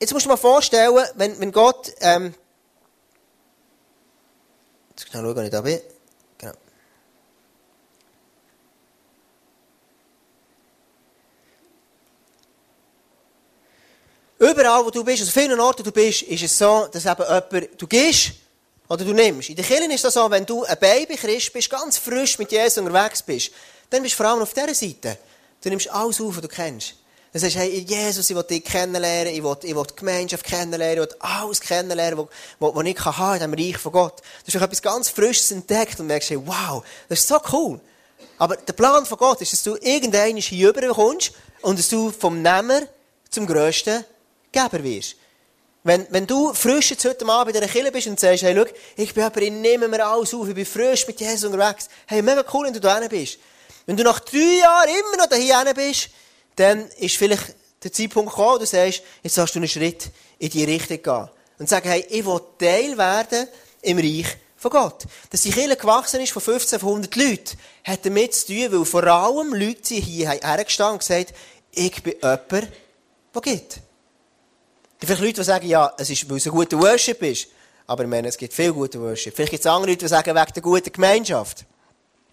jetzt 0.00 0.14
musst 0.14 0.24
du 0.24 0.30
dir 0.30 0.34
mal 0.34 0.40
vorstellen, 0.40 0.96
wenn, 1.16 1.38
wenn 1.38 1.52
Gott, 1.52 1.92
ähm, 2.00 2.34
jetzt 4.90 5.10
schnell 5.10 5.22
schauen, 5.22 5.38
ob 5.38 5.44
ich 5.44 5.50
da 5.50 5.60
bin. 5.60 5.80
Genau. 6.38 6.52
Überall, 14.42 14.84
wo 14.84 14.90
du 14.90 15.04
bist, 15.04 15.20
also 15.20 15.30
vielen 15.30 15.60
Orten 15.60 15.84
du 15.84 15.92
bist, 15.92 16.22
ist 16.22 16.42
es 16.42 16.58
so, 16.58 16.88
dass 16.90 17.06
eben 17.06 17.22
jemand, 17.22 17.80
du 17.80 17.86
gehst 17.86 18.32
oder 18.88 19.04
du 19.04 19.12
nimmst. 19.12 19.50
In 19.50 19.54
der 19.54 19.64
Kirche 19.64 19.92
ist 19.92 20.02
das 20.02 20.14
so, 20.14 20.28
wenn 20.28 20.44
du 20.44 20.64
ein 20.64 20.76
Baby-Christ 20.80 21.52
bist, 21.52 21.70
ganz 21.70 21.96
frisch 21.96 22.40
mit 22.40 22.50
Jesus 22.50 22.78
unterwegs 22.78 23.22
bist, 23.22 23.52
dann 23.88 24.02
bist 24.02 24.14
du 24.14 24.16
vor 24.16 24.26
allem 24.26 24.42
auf 24.42 24.52
dieser 24.52 24.74
Seite. 24.74 25.16
Du 25.62 25.68
nimmst 25.68 25.88
alles 25.88 26.20
auf, 26.20 26.34
was 26.34 26.42
du 26.42 26.48
kennst. 26.48 26.96
Dann 27.32 27.40
sagst 27.40 27.54
hey, 27.54 27.86
Jesus, 27.88 28.30
ich 28.30 28.34
will 28.34 28.42
dich 28.42 28.64
kennenlernen, 28.64 29.32
ich 29.32 29.44
will, 29.44 29.56
ich 29.62 29.76
will 29.76 29.84
die 29.88 29.94
Gemeinschaft 29.94 30.44
kennenlernen, 30.44 31.04
ich 31.04 31.08
will 31.08 31.16
alles 31.20 31.60
kennenlernen, 31.60 32.26
was, 32.58 32.74
was 32.74 32.84
ich 32.84 32.96
kann 32.96 33.16
haben 33.18 33.52
in 33.52 33.56
diesem 33.56 33.74
Reich 33.74 33.80
von 33.80 33.92
Gott. 33.92 34.22
Du 34.44 34.52
hast 34.52 34.60
etwas 34.60 34.82
ganz 34.82 35.08
Frisches 35.08 35.52
entdeckt 35.52 36.00
und 36.00 36.08
merkst, 36.08 36.30
hey, 36.30 36.38
wow, 36.44 36.82
das 37.08 37.20
ist 37.20 37.28
so 37.28 37.38
cool. 37.52 37.80
Aber 38.38 38.56
der 38.56 38.72
Plan 38.72 39.06
von 39.06 39.18
Gott 39.18 39.40
ist, 39.40 39.52
dass 39.52 39.62
du 39.62 39.76
irgendwann 39.76 40.36
hier 40.36 40.68
rüberkommst 40.70 41.30
und 41.60 41.78
dass 41.78 41.88
du 41.88 42.10
vom 42.10 42.42
Nehmer 42.42 42.82
zum 43.30 43.46
grössten 43.46 44.04
Geber 44.52 44.84
wirst. 44.84 45.16
Wenn, 45.84 46.06
wenn 46.10 46.26
du 46.26 46.54
frisch 46.54 46.90
jetzt 46.90 47.04
heute 47.04 47.26
Abend 47.26 47.56
in 47.56 47.60
dieser 47.60 47.72
Kirche 47.72 47.90
bist 47.90 48.06
und 48.06 48.20
sagst, 48.20 48.44
hey, 48.44 48.54
schau, 48.54 48.72
ich 48.96 49.12
bin 49.12 49.24
jemand, 49.24 49.36
ich 49.38 49.50
nehme 49.50 49.88
mir 49.88 50.06
alles 50.06 50.32
auf, 50.32 50.48
ich 50.48 50.54
bin 50.54 50.64
frisch 50.64 51.06
mit 51.08 51.20
Jesus 51.20 51.44
unterwegs. 51.50 51.88
Hey, 52.06 52.22
mega 52.22 52.44
cool, 52.52 52.66
wenn 52.66 52.72
du 52.72 52.80
da 52.80 53.00
bist. 53.08 53.38
Wenn 53.86 53.96
du 53.96 54.04
nach 54.04 54.20
drei 54.20 54.60
Jahren 54.60 54.88
immer 54.88 55.26
noch 55.26 55.36
hier 55.36 55.74
bist, 55.74 56.10
dann 56.54 56.86
ist 56.98 57.16
vielleicht 57.16 57.56
der 57.82 57.92
Zeitpunkt 57.92 58.30
gekommen, 58.30 58.54
wo 58.54 58.58
du 58.58 58.66
sagst, 58.66 59.02
jetzt 59.24 59.38
hast 59.38 59.54
du 59.54 59.58
einen 59.58 59.68
Schritt 59.68 60.10
in 60.38 60.50
die 60.50 60.64
Richtung 60.64 61.02
gehen. 61.02 61.28
Und 61.58 61.68
sagen, 61.68 61.88
hey, 61.88 62.06
ich 62.08 62.24
will 62.24 62.40
Teil 62.58 62.96
werden 62.96 63.48
im 63.82 63.98
Reich 63.98 64.36
von 64.56 64.70
Gott. 64.70 65.04
Dass 65.30 65.42
die 65.42 65.50
Kirche 65.50 65.76
gewachsen 65.76 66.20
ist 66.20 66.32
von 66.32 66.42
1500 66.42 67.14
Leuten, 67.16 67.58
hat 67.84 68.06
damit 68.06 68.34
zu 68.34 68.46
tun, 68.46 68.72
weil 68.72 68.84
vor 68.84 69.04
allem 69.04 69.52
Leute 69.52 69.94
hier 69.94 70.30
hergestanden 70.30 70.94
und 70.94 70.98
gesagt, 71.00 71.34
ich 71.72 72.02
bin 72.02 72.14
jemand, 72.14 72.50
der 72.50 73.42
gibt. 73.42 73.80
Vielleicht 75.06 75.22
Leute, 75.22 75.40
die 75.40 75.44
sagen, 75.44 75.66
ja, 75.66 75.92
es 75.98 76.10
ist, 76.10 76.28
weil 76.30 76.36
es 76.36 76.46
ein 76.46 76.52
guter 76.52 76.78
Worship 76.78 77.22
ist. 77.22 77.48
Aber 77.86 78.04
ich 78.04 78.08
meine, 78.08 78.28
es 78.28 78.36
gibt 78.36 78.54
viel 78.54 78.72
gute 78.72 79.00
Worship. 79.00 79.34
Vielleicht 79.34 79.50
gibt 79.50 79.64
es 79.64 79.70
andere 79.70 79.90
Leute, 79.90 80.04
die 80.04 80.08
sagen, 80.08 80.34
wegen 80.34 80.52
der 80.54 80.62
guten 80.62 80.92
Gemeinschaft. 80.92 81.64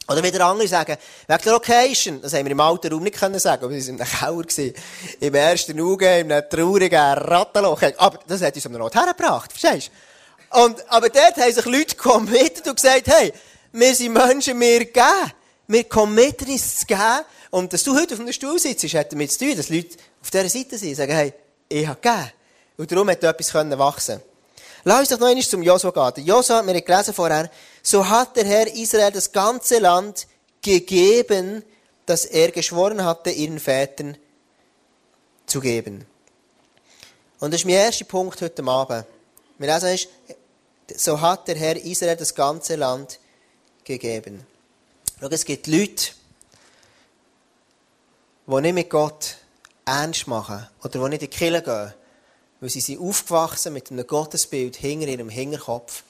Oder 0.07 0.23
wieder 0.23 0.45
andere 0.45 0.67
sagen, 0.67 0.97
wegen 1.27 1.41
der 1.43 1.51
Location. 1.51 2.21
Das 2.21 2.33
haben 2.33 2.45
wir 2.45 2.51
im 2.51 2.59
alten 2.59 2.91
Raum 2.91 3.03
nicht 3.03 3.17
können 3.17 3.39
sagen, 3.39 3.65
aber 3.65 3.73
wir 3.73 3.81
waren 3.81 3.95
in 3.95 4.01
einem 4.01 4.47
Keller. 4.47 4.73
Im 5.19 5.35
ersten 5.35 5.81
Auge, 5.81 6.19
in 6.19 6.31
einem 6.31 6.49
traurigen 6.49 6.99
Rattenloch. 6.99 7.81
Aber 7.97 8.19
das 8.27 8.41
hat 8.41 8.55
uns 8.55 8.63
den 8.63 8.81
Ort 8.81 8.95
hergebracht. 8.95 9.51
Verstehst 9.51 9.91
du? 10.51 10.63
Und, 10.63 10.91
aber 10.91 11.09
dort 11.09 11.37
haben 11.37 11.51
sich 11.51 11.65
Leute 11.65 11.95
committed 11.95 12.67
und 12.67 12.75
gesagt, 12.75 13.07
hey, 13.07 13.31
wir 13.71 13.93
sind 13.93 14.13
Menschen, 14.13 14.59
wir 14.59 14.85
geben. 14.85 15.31
Wir 15.67 15.83
committen 15.83 16.49
uns 16.49 16.79
zu 16.79 16.85
geben. 16.85 17.21
Und 17.51 17.73
dass 17.73 17.83
du 17.83 17.95
heute 17.95 18.15
auf 18.15 18.19
einem 18.19 18.33
Stuhl 18.33 18.57
sitzt, 18.57 18.91
hat 18.93 19.11
damit 19.11 19.31
zu 19.31 19.39
tun, 19.39 19.55
dass 19.55 19.69
Leute 19.69 19.97
auf 20.21 20.31
dieser 20.31 20.49
Seite 20.49 20.77
sind 20.77 20.89
und 20.89 20.95
sagen, 20.95 21.13
hey, 21.13 21.33
ich 21.67 21.87
habe 21.87 21.99
gegeben. 21.99 22.31
Und 22.79 22.89
darum 22.89 23.09
hat 23.09 23.21
etwas 23.21 23.53
wachsen. 23.53 24.21
Lass 24.85 24.99
uns 25.01 25.09
doch 25.09 25.19
noch 25.19 25.27
einmal 25.27 25.43
zum 25.43 25.61
Josua 25.61 26.11
gehen. 26.11 26.25
Josua, 26.25 26.65
wir 26.65 26.73
haben 26.73 26.85
gelesen 26.85 27.13
vorher, 27.13 27.51
so 27.83 28.07
hat 28.07 28.37
der 28.37 28.45
Herr 28.45 28.73
Israel 28.73 29.11
das 29.11 29.33
ganze 29.33 29.79
Land 29.79 30.27
gegeben, 30.61 31.61
das 32.05 32.23
er 32.23 32.51
geschworen 32.51 33.03
hatte, 33.03 33.31
ihren 33.31 33.59
Vätern 33.59 34.15
zu 35.45 35.59
geben. 35.59 36.05
Und 37.41 37.53
das 37.53 37.59
ist 37.61 37.65
mein 37.65 37.75
erster 37.75 38.05
Punkt 38.05 38.41
heute 38.41 38.63
Abend. 38.63 39.05
Wir 39.57 39.73
lesen 39.73 39.89
ist, 39.89 40.07
so 40.95 41.19
hat 41.19 41.49
der 41.49 41.57
Herr 41.57 41.75
Israel 41.75 42.15
das 42.15 42.33
ganze 42.33 42.77
Land 42.77 43.19
gegeben. 43.83 44.47
Schau, 45.19 45.27
es 45.27 45.43
gibt 45.43 45.67
Leute, 45.67 46.13
die 48.47 48.61
nicht 48.61 48.73
mit 48.73 48.89
Gott 48.89 49.35
ernst 49.83 50.27
machen 50.27 50.65
oder 50.81 50.97
die 50.97 51.09
nicht 51.09 51.23
in 51.23 51.29
die 51.29 51.37
Kirche 51.37 51.61
gehen 51.61 51.93
weil 52.59 52.69
sie 52.69 52.81
sind 52.81 52.99
aufgewachsen 52.99 53.73
mit 53.73 53.91
einem 53.91 54.05
Gottesbild 54.05 54.75
hinter 54.75 55.07
ihrem 55.07 55.29
Hinterkopf 55.29 56.03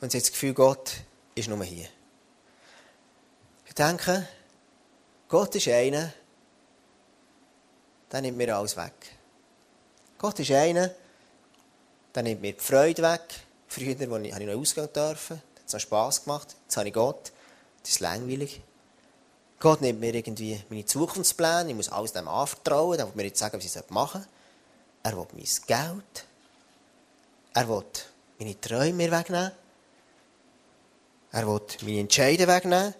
und 0.00 0.12
sie 0.12 0.18
haben 0.18 0.22
das 0.22 0.32
Gefühl, 0.32 0.54
Gott 0.54 0.92
ist 1.34 1.48
nur 1.48 1.62
hier. 1.64 1.88
Ich 3.66 3.74
denke, 3.74 4.28
Gott 5.28 5.54
ist 5.54 5.68
einer, 5.68 6.12
der 8.10 8.20
nimmt 8.20 8.38
mir 8.38 8.56
alles 8.56 8.76
weg. 8.76 8.92
Gott 10.18 10.38
ist 10.40 10.50
einer, 10.50 10.90
der 12.14 12.22
nimmt 12.22 12.40
mir 12.40 12.52
die 12.52 12.60
Freude 12.60 13.02
weg. 13.02 13.22
Früher, 13.68 13.90
als 13.90 14.00
ich 14.40 14.46
noch 14.46 14.58
ausgehen 14.58 14.88
durfte, 14.92 15.34
hat 15.34 15.42
es 15.66 15.72
noch 15.72 15.80
Spass 15.80 16.24
gemacht. 16.24 16.56
Jetzt 16.64 16.76
habe 16.76 16.88
ich 16.88 16.94
Gott. 16.94 17.32
Das 17.82 17.90
ist 17.90 18.00
langweilig. 18.00 18.62
Gott 19.60 19.80
nimmt 19.80 20.00
mir 20.00 20.14
irgendwie 20.14 20.60
meine 20.70 20.86
Zukunftspläne. 20.86 21.68
Ich 21.68 21.76
muss 21.76 21.88
alles 21.88 22.12
dem 22.12 22.28
anvertrauen. 22.28 22.98
Er 22.98 23.06
will 23.06 23.14
mir 23.14 23.24
jetzt 23.24 23.38
sagen, 23.38 23.58
was 23.58 23.64
ich 23.64 23.90
machen 23.90 24.22
soll. 24.22 24.28
Er 25.08 25.16
will 25.16 25.26
mein 25.32 25.46
Geld. 25.66 26.24
Er 27.54 27.66
will 27.66 27.84
meine 28.38 28.60
Träume 28.60 29.10
wegnehmen. 29.10 29.52
Er 31.32 31.46
will 31.46 31.62
meine 31.82 32.00
Entscheidungen 32.00 32.48
wegnehmen. 32.48 32.94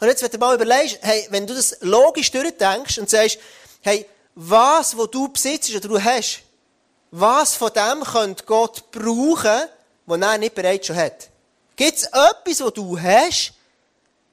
Und 0.00 0.08
jetzt, 0.08 0.22
wenn 0.24 0.32
du 0.32 0.38
mal 0.38 0.56
überlegst, 0.56 0.98
hey, 1.02 1.28
wenn 1.30 1.46
du 1.46 1.54
das 1.54 1.76
logisch 1.80 2.32
durchdenkst 2.32 2.98
und 2.98 3.08
sagst, 3.08 3.38
hey, 3.82 4.04
was, 4.34 4.98
was 4.98 5.10
du 5.12 5.28
besitzt 5.28 5.70
oder 5.70 5.80
du 5.80 6.02
hast, 6.02 6.42
was 7.12 7.54
von 7.54 7.70
dem 7.72 8.02
könnte 8.02 8.44
Gott 8.44 8.90
brauchen, 8.90 9.68
was 10.06 10.20
er 10.20 10.38
nicht 10.38 10.56
bereits 10.56 10.88
schon 10.88 10.96
hat? 10.96 11.28
Gibt 11.76 11.98
es 11.98 12.04
etwas, 12.06 12.64
was 12.64 12.72
du 12.72 13.00
hast, 13.00 13.52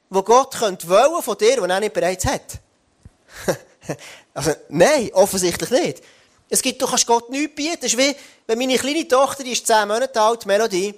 was 0.10 0.26
Gott 0.26 0.56
könnte 0.56 0.90
wollen 0.90 1.22
von 1.22 1.38
dir, 1.38 1.62
was 1.62 1.70
er 1.70 1.80
nicht 1.82 1.94
bereits 1.94 2.26
hat? 2.26 2.58
also, 4.34 4.56
nein, 4.70 5.12
offensichtlich 5.14 5.70
nicht. 5.70 6.04
Es 6.54 6.62
gibt, 6.62 6.82
du 6.82 6.86
kannst 6.86 7.08
Gott 7.08 7.30
nichts 7.30 7.56
bieten. 7.56 7.78
Das 7.82 7.94
ist 7.94 7.98
wie, 7.98 8.14
wenn 8.46 8.60
meine 8.60 8.78
kleine 8.78 9.08
Tochter, 9.08 9.42
die 9.42 9.54
ist 9.54 9.66
10 9.66 9.88
Monate 9.88 10.20
alt, 10.20 10.46
Melodie, 10.46 10.94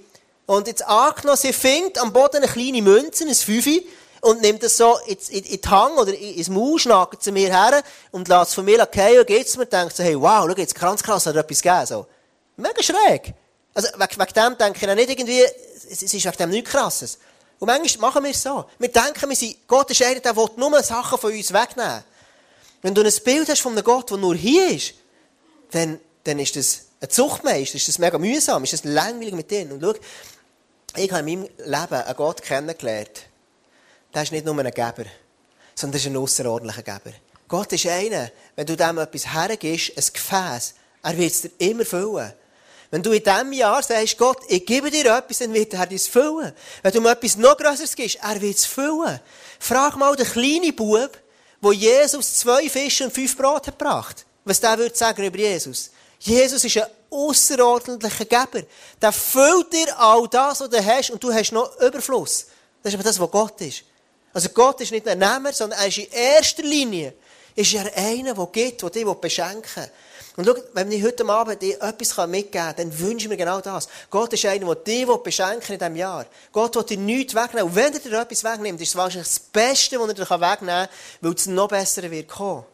und 0.47 0.67
jetzt 0.67 0.83
angenommen, 0.83 1.37
sie 1.37 1.53
findet 1.53 1.99
am 1.99 2.11
Boden 2.11 2.37
eine 2.37 2.47
kleine 2.47 2.81
Münze, 2.81 3.23
ein 3.23 3.33
Fünfi, 3.35 3.87
und 4.21 4.41
nimmt 4.41 4.63
das 4.63 4.77
so 4.77 4.97
in, 5.05 5.17
in, 5.29 5.43
in 5.43 5.61
die 5.61 5.69
Hang 5.69 5.93
oder 5.93 6.13
ins 6.17 6.49
Maul, 6.49 6.79
schnagt 6.79 7.21
zu 7.21 7.31
mir 7.31 7.49
her 7.49 7.83
und 8.11 8.27
lässt 8.27 8.49
es 8.49 8.53
von 8.55 8.65
mir 8.65 8.87
fallen 8.91 9.19
und 9.19 9.27
geht 9.27 9.47
zu 9.47 9.59
mir 9.59 9.65
und 9.65 9.73
denkt 9.73 9.95
so, 9.95 10.03
hey, 10.03 10.19
wow, 10.19 10.45
schau, 10.47 10.55
jetzt 10.57 10.75
ganz 10.75 11.03
krass, 11.03 11.27
hat 11.27 11.35
er 11.35 11.41
etwas 11.41 11.61
gegeben, 11.61 11.85
so. 11.85 12.07
Mega 12.57 12.81
schräg. 12.81 13.33
Also, 13.75 13.89
wegen, 13.95 14.19
wegen 14.19 14.33
dem 14.33 14.57
denke 14.57 14.79
ich 14.81 14.89
auch 14.89 14.95
nicht 14.95 15.09
irgendwie, 15.09 15.43
es 15.89 16.01
ist 16.01 16.13
wegen 16.13 16.37
dem 16.37 16.49
nichts 16.49 16.71
krasses. 16.71 17.19
Und 17.59 17.67
manchmal 17.67 18.09
machen 18.09 18.23
wir 18.23 18.31
es 18.31 18.41
so. 18.41 18.65
Wir 18.79 18.89
denken, 18.89 19.29
wir 19.29 19.35
sind, 19.35 19.67
Gott 19.67 19.91
ist 19.91 20.01
einer, 20.01 20.19
der 20.19 20.35
will 20.35 20.49
nur 20.57 20.81
Sachen 20.81 21.19
von 21.19 21.31
uns 21.31 21.53
wegnehmen. 21.53 22.03
Wenn 22.81 22.95
du 22.95 23.01
ein 23.01 23.13
Bild 23.23 23.49
hast 23.49 23.61
von 23.61 23.73
einem 23.73 23.83
Gott, 23.83 24.09
der 24.09 24.17
nur 24.17 24.35
hier 24.35 24.69
ist, 24.69 24.93
dann, 25.73 25.99
dann 26.23 26.39
ist 26.39 26.55
das 26.55 26.85
ein 27.01 27.09
Zuchtmeister, 27.09 27.75
ist 27.75 27.87
das 27.87 27.99
mega 27.99 28.17
mühsam, 28.17 28.63
ist 28.63 28.73
das 28.73 28.83
langweilig 28.85 29.33
mit 29.33 29.51
denen. 29.51 29.73
Und 29.73 29.81
schau, 29.81 29.93
ich 30.95 31.11
habe 31.11 31.29
in 31.29 31.41
meinem 31.41 31.49
Leben 31.57 31.93
einen 31.93 32.15
Gott 32.15 32.41
kennengelernt, 32.41 33.27
der 34.13 34.23
ist 34.23 34.31
nicht 34.31 34.45
nur 34.45 34.57
ein 34.57 34.71
Geber, 34.71 35.05
sondern 35.75 35.99
ist 35.99 36.07
ein 36.07 36.15
außerordentlicher 36.15 36.83
Geber. 36.83 37.15
Gott 37.47 37.73
ist 37.73 37.87
einer, 37.87 38.31
wenn 38.55 38.65
du 38.65 38.77
dem 38.77 38.97
etwas 38.99 39.33
hergibst, 39.33 39.97
ein 39.97 40.13
Gefäß, 40.13 40.75
er 41.01 41.17
wird 41.17 41.31
es 41.31 41.41
dir 41.41 41.51
immer 41.57 41.85
füllen. 41.85 42.31
Wenn 42.89 43.01
du 43.01 43.11
in 43.11 43.23
diesem 43.23 43.51
Jahr 43.53 43.81
sagst, 43.81 44.17
Gott, 44.19 44.37
ich 44.47 44.65
gebe 44.65 44.91
dir 44.91 45.17
etwas, 45.17 45.39
dann 45.39 45.51
wird 45.53 45.73
er 45.73 45.91
es 45.91 46.07
füllen. 46.07 46.53
Wenn 46.83 46.91
du 46.91 46.99
ihm 46.99 47.07
etwas 47.07 47.35
noch 47.37 47.57
Größeres 47.57 47.95
gibst, 47.95 48.19
er 48.21 48.39
wird 48.39 48.55
es 48.55 48.65
füllen. 48.65 49.19
Frag 49.59 49.97
mal 49.97 50.15
den 50.15 50.27
kleinen 50.27 50.75
Bub, 50.75 51.17
wo 51.59 51.71
Jesus 51.71 52.35
zwei 52.35 52.69
Fische 52.69 53.05
und 53.05 53.13
fünf 53.13 53.35
Brot 53.35 53.67
hat 53.67 53.79
gebracht. 53.79 54.25
Was 54.45 54.59
der 54.59 54.77
würde 54.77 54.95
sagen 54.95 55.23
über 55.23 55.37
Jesus. 55.37 55.91
Jesus 56.19 56.63
ist 56.63 56.77
ein 56.77 56.85
außerordentlicher 57.09 58.25
Geber. 58.25 58.65
Der 59.01 59.11
füllt 59.11 59.71
dir 59.73 59.99
all 59.99 60.27
das, 60.27 60.61
was 60.61 60.69
du 60.69 60.83
hast, 60.83 61.11
und 61.11 61.23
du 61.23 61.33
hast 61.33 61.51
noch 61.51 61.79
Überfluss. 61.79 62.47
Das 62.81 62.93
ist 62.93 62.95
aber 62.95 63.03
das, 63.03 63.19
was 63.19 63.31
Gott 63.31 63.61
ist. 63.61 63.83
Also 64.33 64.49
Gott 64.49 64.81
ist 64.81 64.91
nicht 64.91 65.07
ein 65.07 65.19
Nehmer, 65.19 65.53
sondern 65.53 65.79
er 65.79 65.87
ist 65.87 65.97
in 65.97 66.11
erster 66.11 66.63
Linie 66.63 67.13
ist 67.55 67.73
er 67.73 67.95
einer, 67.95 68.33
der 68.33 68.47
gibt, 68.47 68.81
der 68.81 68.89
dich 68.89 69.05
beschenken. 69.05 69.85
Und 70.35 70.47
schau, 70.47 70.55
wenn 70.73 70.91
ich 70.91 71.03
heute 71.03 71.27
Abend 71.29 71.61
dir 71.61 71.79
etwas 71.79 72.17
mitgeben 72.27 72.51
kann, 72.51 72.75
dann 72.75 72.99
wünsche 72.99 73.25
ich 73.25 73.29
mir 73.29 73.37
genau 73.37 73.61
das. 73.61 73.87
Gott 74.09 74.33
ist 74.33 74.45
einer, 74.45 74.65
der 74.65 74.75
dich 74.75 75.05
beschenken 75.17 75.73
in 75.73 75.79
diesem 75.79 75.95
Jahr. 75.95 76.25
Gott 76.51 76.75
will 76.75 76.83
dir 76.83 76.97
nichts 76.97 77.35
wegnehmen. 77.35 77.69
Und 77.69 77.75
wenn 77.75 77.93
er 77.93 77.99
dir 77.99 78.19
etwas 78.19 78.43
wegnimmt, 78.43 78.81
ist 78.81 78.89
es 78.89 78.95
wahrscheinlich 78.95 79.27
das 79.27 79.39
Beste, 79.39 79.99
was 79.99 80.07
er 80.07 80.13
dir 80.15 80.29
wegnehmen 80.29 80.87
kann, 80.87 80.89
weil 81.21 81.33
es 81.33 81.45
noch 81.45 81.67
besser 81.67 82.09
wird 82.09 82.27
kommen. 82.27 82.65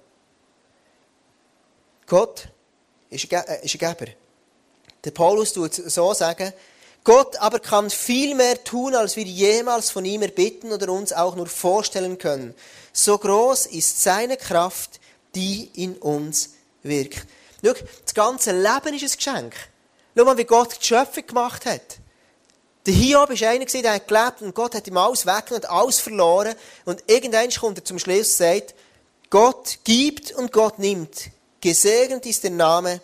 Gott 2.10 2.50
ist 3.10 3.32
ein 3.32 3.44
äh, 3.48 3.68
Geber. 3.68 4.12
Der 5.06 5.12
Paulus 5.12 5.54
tut 5.54 5.74
so 5.74 6.14
sagen, 6.14 6.52
Gott 7.06 7.38
aber 7.38 7.60
kann 7.60 7.90
viel 7.90 8.36
mehr 8.36 8.62
tun, 8.64 8.94
als 8.94 9.16
wir 9.16 9.24
jemals 9.24 9.90
von 9.90 10.04
ihm 10.04 10.22
erbitten 10.22 10.74
oder 10.74 10.92
uns 10.92 11.14
auch 11.14 11.36
nur 11.36 11.48
vorstellen 11.48 12.18
können. 12.18 12.54
So 12.92 13.18
groß 13.18 13.68
ist 13.68 14.04
seine 14.04 14.36
Kraft, 14.36 15.00
die 15.36 15.70
in 15.76 15.96
uns 15.98 16.56
wirkt. 16.84 17.26
Schau, 17.64 17.74
das 18.04 18.14
ganze 18.14 18.52
Leben 18.52 18.96
ist 18.96 19.04
ein 19.04 19.18
Geschenk. 19.18 19.56
Schau 20.18 20.26
mal, 20.26 20.38
wie 20.38 20.44
Gott 20.44 20.78
die 20.82 20.86
Schöpfung 20.86 21.26
gemacht 21.28 21.66
hat. 21.66 22.00
Der 22.86 22.94
Hiob 22.94 23.30
war 23.30 23.50
einer, 23.50 23.66
der 23.66 23.94
hat 23.94 24.08
gelebt 24.08 24.42
und 24.42 24.56
Gott 24.56 24.76
hat 24.76 24.88
ihm 24.88 24.98
alles 24.98 25.26
weggenommen, 25.26 25.70
alles 25.70 26.00
verloren. 26.00 26.56
Und 26.86 27.04
irgendwann 27.08 27.50
kommt 27.52 27.78
er 27.78 27.86
zum 27.86 28.00
Schluss 28.00 28.32
und 28.32 28.38
sagt, 28.38 28.76
Gott 29.30 29.80
gibt 29.84 30.32
und 30.32 30.52
Gott 30.52 30.80
nimmt. 30.80 31.30
Gesegnet 31.62 32.26
ist 32.26 32.44
der 32.44 32.52
Name 32.52 33.02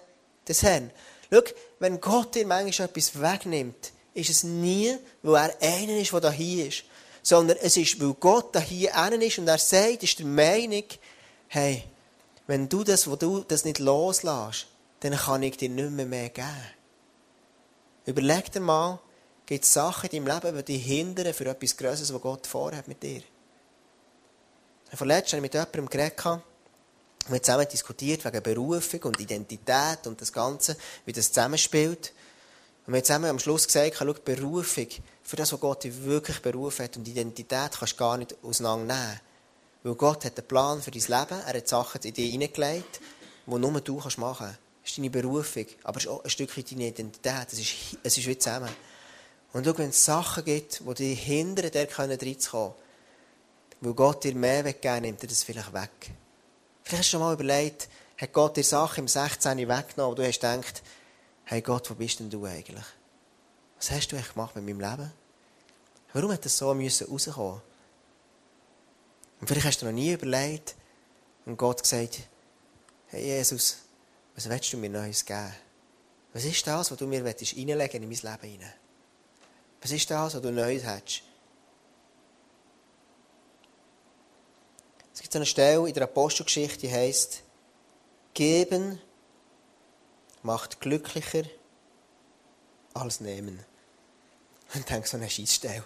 des 0.47 0.63
Herrn. 0.63 0.91
Schau, 1.31 1.41
wenn 1.79 1.99
Gott 1.99 2.35
dir 2.35 2.45
manchmal 2.47 2.87
etwas 2.87 3.19
wegnimmt, 3.19 3.91
ist 4.13 4.29
es 4.29 4.43
nie, 4.43 4.97
weil 5.23 5.53
er 5.59 5.73
einer 5.73 5.97
ist, 5.97 6.13
der 6.13 6.21
da 6.21 6.31
hier 6.31 6.67
ist. 6.67 6.83
Sondern 7.21 7.57
es 7.61 7.75
ist, 7.75 7.99
weil 7.99 8.13
Gott 8.13 8.55
da 8.55 8.59
hier 8.59 8.95
einer 8.95 9.21
ist 9.21 9.39
und 9.39 9.47
er 9.47 9.57
sagt, 9.57 10.03
ist 10.03 10.19
der 10.19 10.25
Meinung, 10.25 10.83
hey, 11.47 11.83
wenn 12.47 12.69
du 12.69 12.83
das, 12.83 13.09
wo 13.09 13.15
du 13.15 13.43
das 13.47 13.65
nicht 13.65 13.79
loslässt, 13.79 14.67
dann 14.99 15.15
kann 15.15 15.43
ich 15.43 15.57
dir 15.57 15.69
nicht 15.69 15.91
mehr, 15.91 16.05
mehr 16.05 16.29
geben. 16.29 16.47
Überleg 18.05 18.51
dir 18.51 18.59
mal, 18.59 18.99
gibt 19.45 19.65
es 19.65 19.73
Sachen 19.73 20.09
in 20.11 20.25
deinem 20.25 20.43
Leben, 20.43 20.57
die 20.57 20.73
dich 20.73 20.85
hindern 20.85 21.33
für 21.33 21.45
etwas 21.47 21.75
Größeres, 21.75 22.13
was 22.13 22.21
Gott 22.21 22.47
vorhat 22.47 22.87
mit 22.87 23.01
dir? 23.01 23.21
Vorletzt 24.93 25.33
habe 25.33 25.37
ich 25.37 25.41
mit 25.41 25.53
jemandem 25.53 25.89
geredet, 25.89 26.41
wir 27.27 27.35
haben 27.35 27.43
zusammen 27.43 27.67
diskutiert 27.67 28.23
wegen 28.23 28.43
Berufung 28.43 29.03
und 29.03 29.19
Identität 29.19 30.05
und 30.05 30.21
das 30.21 30.31
Ganze, 30.31 30.77
wie 31.05 31.11
das 31.11 31.29
zusammenspielt. 31.29 32.13
Und 32.85 32.93
wir 32.93 32.97
haben 32.97 33.05
zusammen 33.05 33.29
am 33.31 33.39
Schluss 33.39 33.65
gesagt, 33.65 33.95
schau, 33.97 34.13
Berufung, 34.13 34.87
für 35.23 35.35
das, 35.35 35.51
was 35.51 35.59
Gott 35.59 35.83
dich 35.83 36.03
wirklich 36.03 36.39
berufen 36.39 36.83
hat 36.83 36.97
und 36.97 37.07
Identität 37.07 37.71
kannst 37.79 37.93
du 37.93 37.97
gar 37.97 38.17
nicht 38.17 38.35
auseinandernehmen. 38.43 39.19
Weil 39.81 39.95
Gott 39.95 40.23
hat 40.25 40.37
einen 40.37 40.47
Plan 40.47 40.81
für 40.81 40.91
dein 40.91 41.01
Leben, 41.01 41.41
er 41.41 41.53
hat 41.53 41.67
Sachen 41.67 42.01
in 42.01 42.13
dich 42.13 42.31
hineingelegt, 42.31 42.99
die 43.47 43.57
nur 43.57 43.81
du 43.81 43.97
kannst 43.97 44.19
machen 44.19 44.45
kannst. 44.45 44.59
Das 44.83 44.91
ist 44.91 44.97
deine 44.99 45.09
Berufung, 45.09 45.65
aber 45.83 45.97
es 45.97 46.03
ist 46.03 46.09
auch 46.11 46.23
ein 46.23 46.29
Stückchen 46.29 46.63
deine 46.69 46.87
Identität. 46.89 47.47
Es 47.51 47.59
ist, 47.59 47.73
ist 48.03 48.27
wie 48.27 48.37
zusammen. 48.37 48.69
Und 49.51 49.65
schau, 49.65 49.77
wenn 49.79 49.89
es 49.89 50.05
Sachen 50.05 50.45
gibt, 50.45 50.81
die 50.87 50.93
dich 50.93 51.19
hindern, 51.21 51.71
der 51.71 51.87
reinzukommen, 51.97 52.75
weil 53.81 53.93
Gott 53.93 54.23
dir 54.23 54.35
mehr 54.35 54.63
weggeben 54.63 55.01
nimmt 55.01 55.23
er 55.23 55.29
das 55.29 55.43
vielleicht 55.43 55.73
weg. 55.73 56.11
Vielleicht 56.85 56.99
hast 56.99 57.07
du 57.07 57.17
schon 57.17 57.21
mal 57.21 57.33
überlegt, 57.33 57.89
hat 58.15 58.31
Gott 58.31 58.57
dir 58.57 58.63
Sachen 58.63 59.01
im 59.01 59.07
16. 59.07 59.57
weggenommen, 59.57 60.11
und 60.11 60.19
du 60.19 60.23
hast 60.25 60.39
gedacht, 60.39 60.83
hey 61.45 61.59
Gott, 61.61 61.89
wo 61.89 61.95
bist 61.95 62.19
denn 62.19 62.29
du 62.29 62.45
eigentlich? 62.45 62.85
Was 63.77 63.89
hast 63.89 64.11
du 64.11 64.15
eigentlich 64.15 64.33
gemacht 64.33 64.55
mit 64.55 64.65
meinem 64.65 64.79
Leben? 64.79 65.11
Warum 66.13 66.31
hat 66.31 66.45
das 66.45 66.57
so 66.57 66.67
rauskommen 66.67 66.83
müssen 66.83 67.61
und 69.41 69.47
vielleicht 69.47 69.65
hast 69.65 69.81
du 69.81 69.87
noch 69.87 69.93
nie 69.93 70.13
überlegt 70.13 70.75
und 71.45 71.57
Gott 71.57 71.81
gesagt, 71.81 72.19
hey 73.07 73.25
Jesus, 73.25 73.79
was 74.35 74.47
willst 74.47 74.71
du 74.71 74.77
mir 74.77 74.89
Neues 74.89 75.25
geben? 75.25 75.53
Was 76.33 76.45
ist 76.45 76.65
das, 76.65 76.91
was 76.91 76.97
du 76.97 77.07
mir 77.07 77.25
reinlegen 77.25 78.03
in 78.03 78.09
mein 78.09 78.39
Leben? 78.41 78.63
Was 79.81 79.91
ist 79.91 80.09
das, 80.09 80.35
was 80.35 80.41
du 80.41 80.51
Neues 80.51 80.85
hast? 80.85 81.23
Es 85.15 85.21
gibt 85.21 85.35
eine 85.35 85.45
Stelle 85.45 85.87
in 85.87 85.93
der 85.93 86.03
Apostelgeschichte, 86.03 86.81
die 86.81 86.91
heißt: 86.91 87.41
Geben 88.33 88.99
macht 90.43 90.81
glücklicher 90.81 91.43
als 92.93 93.21
nehmen. 93.21 93.63
Und 94.73 94.89
denke 94.89 95.07
so 95.07 95.15
eine 95.15 95.29
Scheissstelle. 95.29 95.85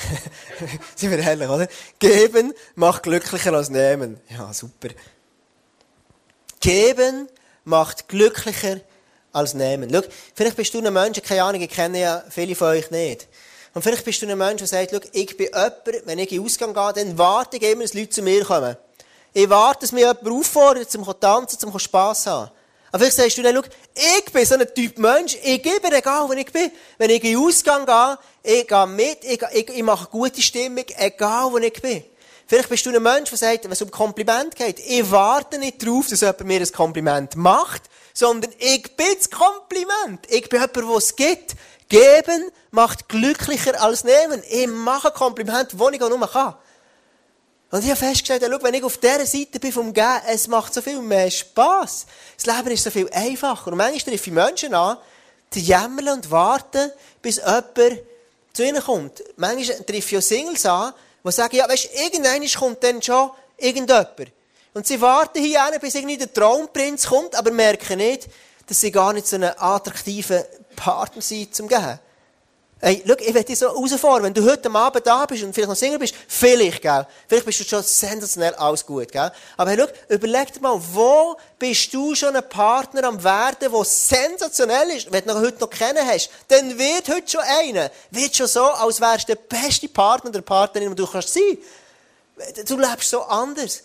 Sind 0.96 1.10
wir 1.10 1.18
ehrlich, 1.18 1.48
oder? 1.48 1.68
Geben 1.98 2.54
macht 2.76 3.02
glücklicher 3.02 3.52
als 3.52 3.68
nehmen. 3.68 4.18
Ja, 4.30 4.52
super. 4.54 4.88
Geben 6.60 7.28
macht 7.64 8.08
glücklicher 8.08 8.80
als 9.32 9.52
nehmen. 9.52 9.90
Schau, 9.92 10.02
vielleicht 10.34 10.56
bist 10.56 10.72
du 10.72 10.78
ein 10.78 10.92
Mensch, 10.92 11.20
keine 11.22 11.44
Ahnung, 11.44 11.60
ich 11.60 11.70
kenne 11.70 12.00
ja 12.00 12.24
viele 12.30 12.54
von 12.54 12.68
euch 12.68 12.90
nicht. 12.90 13.28
Und 13.72 13.82
vielleicht 13.82 14.04
bist 14.04 14.20
du 14.20 14.26
ein 14.26 14.36
Mensch, 14.36 14.58
der 14.58 14.66
sagt, 14.66 14.90
schau, 14.90 15.00
ich 15.12 15.36
bin 15.36 15.46
jemand, 15.46 15.74
wenn 16.04 16.18
ich 16.18 16.32
in 16.32 16.38
den 16.38 16.46
Ausgang 16.46 16.74
gehe, 16.74 17.04
dann 17.04 17.18
warte 17.18 17.56
ich 17.56 17.62
immer, 17.62 17.82
dass 17.82 17.94
Leute 17.94 18.10
zu 18.10 18.22
mir 18.22 18.44
kommen. 18.44 18.76
Ich 19.32 19.48
warte, 19.48 19.80
dass 19.82 19.92
mir 19.92 20.00
jemand 20.00 20.28
auffordert, 20.28 20.90
zum 20.90 21.04
tanzen, 21.20 21.58
zum 21.58 21.78
Spass 21.78 22.24
zu 22.24 22.30
haben. 22.30 22.50
Aber 22.92 22.98
vielleicht 22.98 23.16
sagst 23.16 23.38
du 23.38 23.42
dann, 23.42 23.54
schau, 23.54 23.62
ich 23.94 24.32
bin 24.32 24.44
so 24.44 24.54
ein 24.56 24.74
Typ 24.74 24.98
Mensch, 24.98 25.36
ich 25.40 25.62
gebe 25.62 25.96
egal, 25.96 26.28
wo 26.28 26.32
ich 26.32 26.50
bin. 26.52 26.72
Wenn 26.98 27.10
ich 27.10 27.22
in 27.22 27.34
den 27.34 27.46
Ausgang 27.46 27.86
gehe, 27.86 28.18
ich 28.42 28.66
gehe 28.66 28.86
mit, 28.88 29.18
ich, 29.22 29.40
ich, 29.52 29.68
ich 29.68 29.82
mache 29.84 30.08
gute 30.08 30.42
Stimmung, 30.42 30.84
egal 30.96 31.52
wo 31.52 31.58
ich 31.58 31.80
bin. 31.80 32.02
Vielleicht 32.48 32.68
bist 32.68 32.84
du 32.84 32.90
ein 32.90 33.00
Mensch, 33.00 33.28
der 33.30 33.38
sagt, 33.38 33.62
wenn 33.62 33.70
es 33.70 33.80
um 33.80 33.92
Kompliment 33.92 34.56
geht, 34.56 34.80
ich 34.80 35.08
warte 35.08 35.56
nicht 35.58 35.80
darauf, 35.86 36.08
dass 36.08 36.20
jemand 36.20 36.44
mir 36.44 36.60
ein 36.60 36.72
Kompliment 36.72 37.36
macht, 37.36 37.82
sondern 38.12 38.50
ich 38.58 38.96
bin 38.96 39.06
das 39.16 39.30
Kompliment. 39.30 40.26
Ich 40.28 40.48
bin 40.48 40.60
jemand, 40.60 40.76
der 40.76 40.96
es 40.96 41.14
gibt. 41.14 41.54
Geben 41.90 42.50
macht 42.70 43.08
glücklicher 43.08 43.82
als 43.82 44.04
nehmen. 44.04 44.42
Ich 44.48 44.66
mache 44.66 45.08
ein 45.08 45.14
Kompliment, 45.14 45.74
das 45.74 45.92
ich 45.92 46.02
auch 46.02 46.08
nur 46.08 46.30
kann. 46.30 46.54
Und 47.70 47.84
ich 47.84 47.90
habe 47.90 47.96
festgestellt, 47.96 48.44
schau, 48.48 48.62
wenn 48.62 48.74
ich 48.74 48.82
auf 48.82 48.96
dieser 48.96 49.26
Seite 49.26 49.60
bin 49.60 49.72
vom 49.72 49.92
Geben, 49.92 50.22
es 50.26 50.48
macht 50.48 50.72
so 50.72 50.80
viel 50.80 51.00
mehr 51.02 51.30
Spass. 51.30 52.06
Das 52.36 52.46
Leben 52.46 52.70
ist 52.70 52.84
so 52.84 52.90
viel 52.90 53.08
einfacher. 53.12 53.70
Und 53.70 53.76
manchmal 53.76 54.00
treffe 54.14 54.30
ich 54.30 54.34
Menschen 54.34 54.74
an, 54.74 54.96
die 55.52 55.60
jammern 55.60 56.08
und 56.08 56.30
warten, 56.30 56.90
bis 57.20 57.36
jemand 57.36 58.00
zu 58.52 58.64
ihnen 58.64 58.82
kommt. 58.82 59.22
Manchmal 59.36 59.78
treffe 59.84 60.16
ich 60.16 60.18
auch 60.18 60.22
Singles 60.22 60.66
an, 60.66 60.94
die 61.24 61.32
sagen, 61.32 61.56
ja, 61.56 61.68
weißt, 61.68 61.90
irgendwann 61.92 62.48
kommt 62.48 62.82
dann 62.82 63.02
schon 63.02 63.30
irgendjemand. 63.56 64.32
Und 64.74 64.86
sie 64.86 65.00
warten 65.00 65.42
hier 65.42 65.60
bis 65.80 65.94
irgendwie 65.94 66.16
der 66.16 66.32
Traumprinz 66.32 67.06
kommt, 67.06 67.34
aber 67.34 67.50
merken 67.50 67.98
nicht, 67.98 68.28
dass 68.66 68.80
sie 68.80 68.92
gar 68.92 69.12
nicht 69.12 69.26
so 69.26 69.36
einen 69.36 69.52
attraktiven 69.58 70.44
Partner 70.80 71.20
sind 71.20 71.54
zum 71.54 71.68
Gehen. 71.68 71.98
Hey, 72.82 73.04
schau, 73.06 73.12
ich 73.18 73.34
werde 73.34 73.44
dich 73.44 73.58
so 73.58 73.68
herausfordern. 73.68 74.22
Wenn 74.22 74.34
du 74.34 74.50
heute 74.50 74.70
Abend 74.70 75.06
da 75.06 75.26
bist 75.26 75.42
und 75.42 75.52
vielleicht 75.52 75.68
noch 75.68 75.76
Single 75.76 75.98
bist, 75.98 76.14
vielleicht, 76.26 76.80
gell? 76.80 77.06
Vielleicht 77.28 77.44
bist 77.44 77.60
du 77.60 77.64
schon 77.64 77.82
sensationell 77.82 78.54
alles 78.54 78.86
gut, 78.86 79.12
gell? 79.12 79.30
Aber 79.58 79.70
hey, 79.70 79.78
schau, 79.78 80.14
überleg 80.14 80.50
dir 80.50 80.60
mal, 80.60 80.80
wo 80.92 81.36
bist 81.58 81.92
du 81.92 82.14
schon 82.14 82.34
ein 82.34 82.48
Partner 82.48 83.04
am 83.04 83.22
werden, 83.22 83.56
der 83.60 83.84
sensationell 83.84 84.88
ist? 84.96 85.12
Wenn 85.12 85.24
du 85.26 85.32
ihn 85.32 85.40
heute 85.40 85.60
noch 85.60 85.68
kennen 85.68 86.06
hast, 86.06 86.30
dann 86.48 86.78
wird 86.78 87.10
heute 87.10 87.30
schon 87.30 87.42
einer. 87.42 87.90
Wird 88.10 88.34
schon 88.34 88.46
so, 88.46 88.64
als 88.64 88.98
wärst 88.98 89.28
du 89.28 89.34
der 89.34 89.42
beste 89.42 89.86
Partner 89.88 90.30
oder 90.30 90.40
Partnerin, 90.40 90.88
die 90.88 90.96
du 90.96 91.06
kannst 91.06 91.34
sein. 91.34 91.58
Du 92.66 92.78
lebst 92.78 93.10
so 93.10 93.20
anders. 93.24 93.82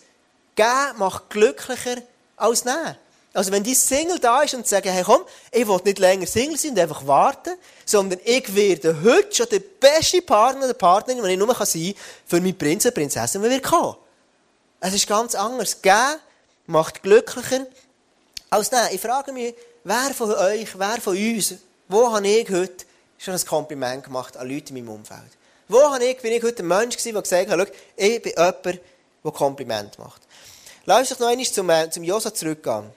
Geben 0.54 0.96
macht 0.96 1.28
glücklicher 1.28 1.96
als 2.38 2.64
nehmen. 2.64 2.96
Also 3.36 3.52
wenn 3.52 3.62
die 3.62 3.74
Single 3.74 4.18
da 4.18 4.40
ist 4.40 4.54
und 4.54 4.66
sagen, 4.66 4.88
hey 4.88 5.02
komm, 5.04 5.20
ich 5.52 5.68
will 5.68 5.78
nicht 5.84 5.98
länger 5.98 6.26
Single 6.26 6.56
sein 6.56 6.70
und 6.70 6.78
einfach 6.78 7.06
warten, 7.06 7.50
sondern 7.84 8.18
ich 8.24 8.54
werde 8.54 9.02
heute 9.02 9.34
schon 9.34 9.46
der 9.50 9.60
beste 9.60 10.22
Partner 10.22 10.64
oder 10.64 10.72
Partnerin, 10.72 11.22
den 11.22 11.32
ich 11.32 11.38
nur 11.38 11.54
sein 11.54 11.66
kann, 11.66 11.94
für 12.24 12.40
meinen 12.40 12.56
Prinz 12.56 12.86
oder 12.86 12.94
Prinzessin, 12.94 13.42
der 13.42 13.50
wird 13.50 13.62
kommen. 13.62 13.94
Es 14.80 14.94
ist 14.94 15.06
ganz 15.06 15.34
anders. 15.34 15.82
Geben 15.82 16.16
macht 16.64 17.02
glücklicher 17.02 17.66
als 18.48 18.72
nehmen. 18.72 18.88
Ich 18.92 19.02
frage 19.02 19.34
mich, 19.34 19.54
wer 19.84 20.14
von 20.14 20.32
euch, 20.32 20.78
wer 20.78 20.98
von 20.98 21.14
uns, 21.14 21.56
wo 21.88 22.10
habe 22.10 22.26
ich 22.26 22.48
heute 22.48 22.86
schon 23.18 23.34
ein 23.34 23.44
Kompliment 23.44 24.02
gemacht 24.02 24.38
an 24.38 24.48
Leute 24.48 24.70
in 24.70 24.76
meinem 24.76 24.94
Umfeld? 24.94 25.20
Wo 25.68 25.82
habe 25.82 26.02
ich, 26.02 26.16
bin 26.22 26.32
ich 26.32 26.42
heute 26.42 26.62
ein 26.62 26.68
Mensch 26.68 26.96
gewesen, 26.96 27.12
der 27.12 27.20
gesagt 27.20 27.50
hat, 27.50 27.72
ich 27.96 28.22
bin 28.22 28.32
jemand, 28.34 28.64
der 28.64 29.32
Kompliment 29.32 29.98
macht. 29.98 30.22
Lass 30.86 31.10
uns 31.10 31.20
noch 31.20 31.28
einmal 31.28 31.44
zum, 31.44 31.68
äh, 31.68 31.90
zum 31.90 32.02
Josa 32.02 32.32
zurückgehen 32.32 32.90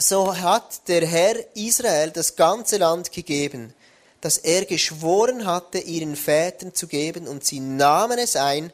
so 0.00 0.34
hat 0.36 0.88
der 0.88 1.06
Herr 1.06 1.36
Israel 1.54 2.10
das 2.10 2.34
ganze 2.34 2.78
Land 2.78 3.12
gegeben, 3.12 3.74
das 4.20 4.38
er 4.38 4.64
geschworen 4.64 5.46
hatte, 5.46 5.78
ihren 5.78 6.16
Vätern 6.16 6.74
zu 6.74 6.86
geben, 6.86 7.28
und 7.28 7.44
sie 7.44 7.60
nahmen 7.60 8.18
es 8.18 8.36
ein 8.36 8.72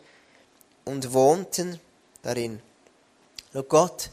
und 0.85 1.13
wohnten 1.13 1.81
darin. 2.23 2.63
Und 3.53 3.69
Gott 3.69 4.11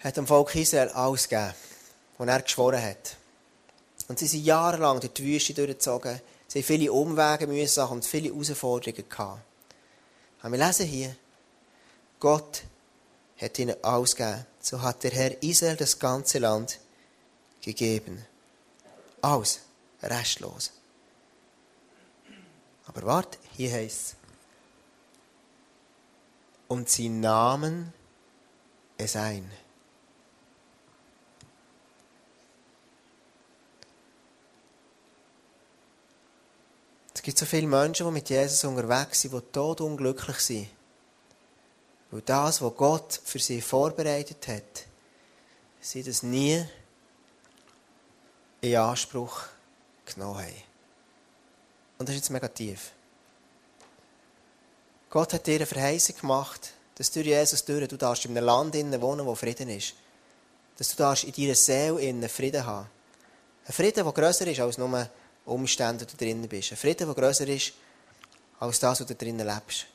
hat 0.00 0.16
dem 0.16 0.26
Volk 0.26 0.54
Israel 0.54 0.88
alles 0.88 1.28
gegeben, 1.28 1.54
was 2.18 2.28
er 2.28 2.42
geschworen 2.42 2.82
hat. 2.82 3.16
Und 4.08 4.18
sie 4.18 4.26
sind 4.26 4.44
jahrelang 4.44 5.00
durch 5.00 5.12
die 5.12 5.24
Wüste 5.24 5.54
durchgezogen. 5.54 6.20
Sie 6.48 6.60
haben 6.60 6.66
viele 6.66 6.92
Umwege 6.92 7.46
müssen 7.46 7.84
und 7.84 8.04
viele 8.04 8.30
Herausforderungen 8.30 9.08
gehabt. 9.08 9.42
Aber 10.40 10.52
wir 10.52 10.66
lesen 10.66 10.86
hier, 10.86 11.14
Gott 12.18 12.62
hat 13.40 13.58
ihnen 13.58 13.76
alles 13.82 14.16
gegeben 14.16 14.46
so 14.60 14.82
hat 14.82 15.02
der 15.04 15.10
Herr 15.12 15.42
Israel 15.42 15.76
das 15.76 15.98
ganze 15.98 16.38
Land 16.38 16.78
gegeben. 17.60 18.24
Aus, 19.20 19.60
restlos. 20.02 20.72
Aber 22.86 23.02
wart, 23.02 23.38
hier 23.56 23.72
heißt 23.72 23.96
es. 23.96 24.16
Und 26.68 26.88
sie 26.88 27.08
nahmen 27.08 27.92
es 28.96 29.16
ein. 29.16 29.50
Es 37.14 37.22
gibt 37.22 37.38
so 37.38 37.46
viele 37.46 37.66
Menschen, 37.66 38.06
die 38.06 38.12
mit 38.12 38.28
Jesus 38.30 38.64
unterwegs 38.64 39.20
sind, 39.20 39.34
die 39.34 39.40
tot 39.52 39.80
unglücklich 39.80 40.38
sind. 40.38 40.68
Weil 42.10 42.22
das, 42.22 42.62
was 42.62 42.76
Gott 42.76 43.20
für 43.24 43.38
sie 43.38 43.60
vorbereitet 43.60 44.48
hat, 44.48 44.86
sie 45.80 46.02
das 46.02 46.22
nie 46.22 46.64
in 48.60 48.76
Anspruch 48.76 49.42
genommen 50.06 50.38
haben. 50.38 50.62
Und 51.98 52.08
das 52.08 52.14
ist 52.14 52.22
jetzt 52.22 52.30
mega 52.30 52.48
tief. 52.48 52.92
Gott 55.10 55.32
hat 55.32 55.46
dir 55.46 55.56
eine 55.56 55.66
Verheißung 55.66 56.16
gemacht, 56.16 56.72
dass 56.94 57.10
durch 57.10 57.26
Jesus 57.26 57.64
durch, 57.64 57.88
du 57.88 57.96
darfst 57.96 58.24
in 58.24 58.36
einem 58.36 58.44
Land 58.44 58.74
wohnen, 58.74 59.24
wo 59.24 59.34
Frieden 59.34 59.68
ist. 59.68 59.94
Dass 60.76 60.90
du 60.90 60.96
darfst 60.96 61.24
in 61.24 61.32
deiner 61.32 61.54
Seele 61.54 62.28
Frieden 62.28 62.64
haben. 62.64 62.88
Ein 63.66 63.72
Frieden, 63.72 64.04
der 64.04 64.12
grösser 64.12 64.46
ist 64.46 64.60
als 64.60 64.78
nur 64.78 65.08
Umstände, 65.44 66.04
die 66.04 66.16
du 66.16 66.24
drinnen 66.24 66.48
bist. 66.48 66.72
Ein 66.72 66.76
Frieden, 66.76 67.06
der 67.06 67.14
grösser 67.14 67.46
ist 67.48 67.72
als 68.60 68.80
das, 68.80 69.00
was 69.00 69.06
du 69.06 69.14
drinnen 69.14 69.46
lebst. 69.46 69.86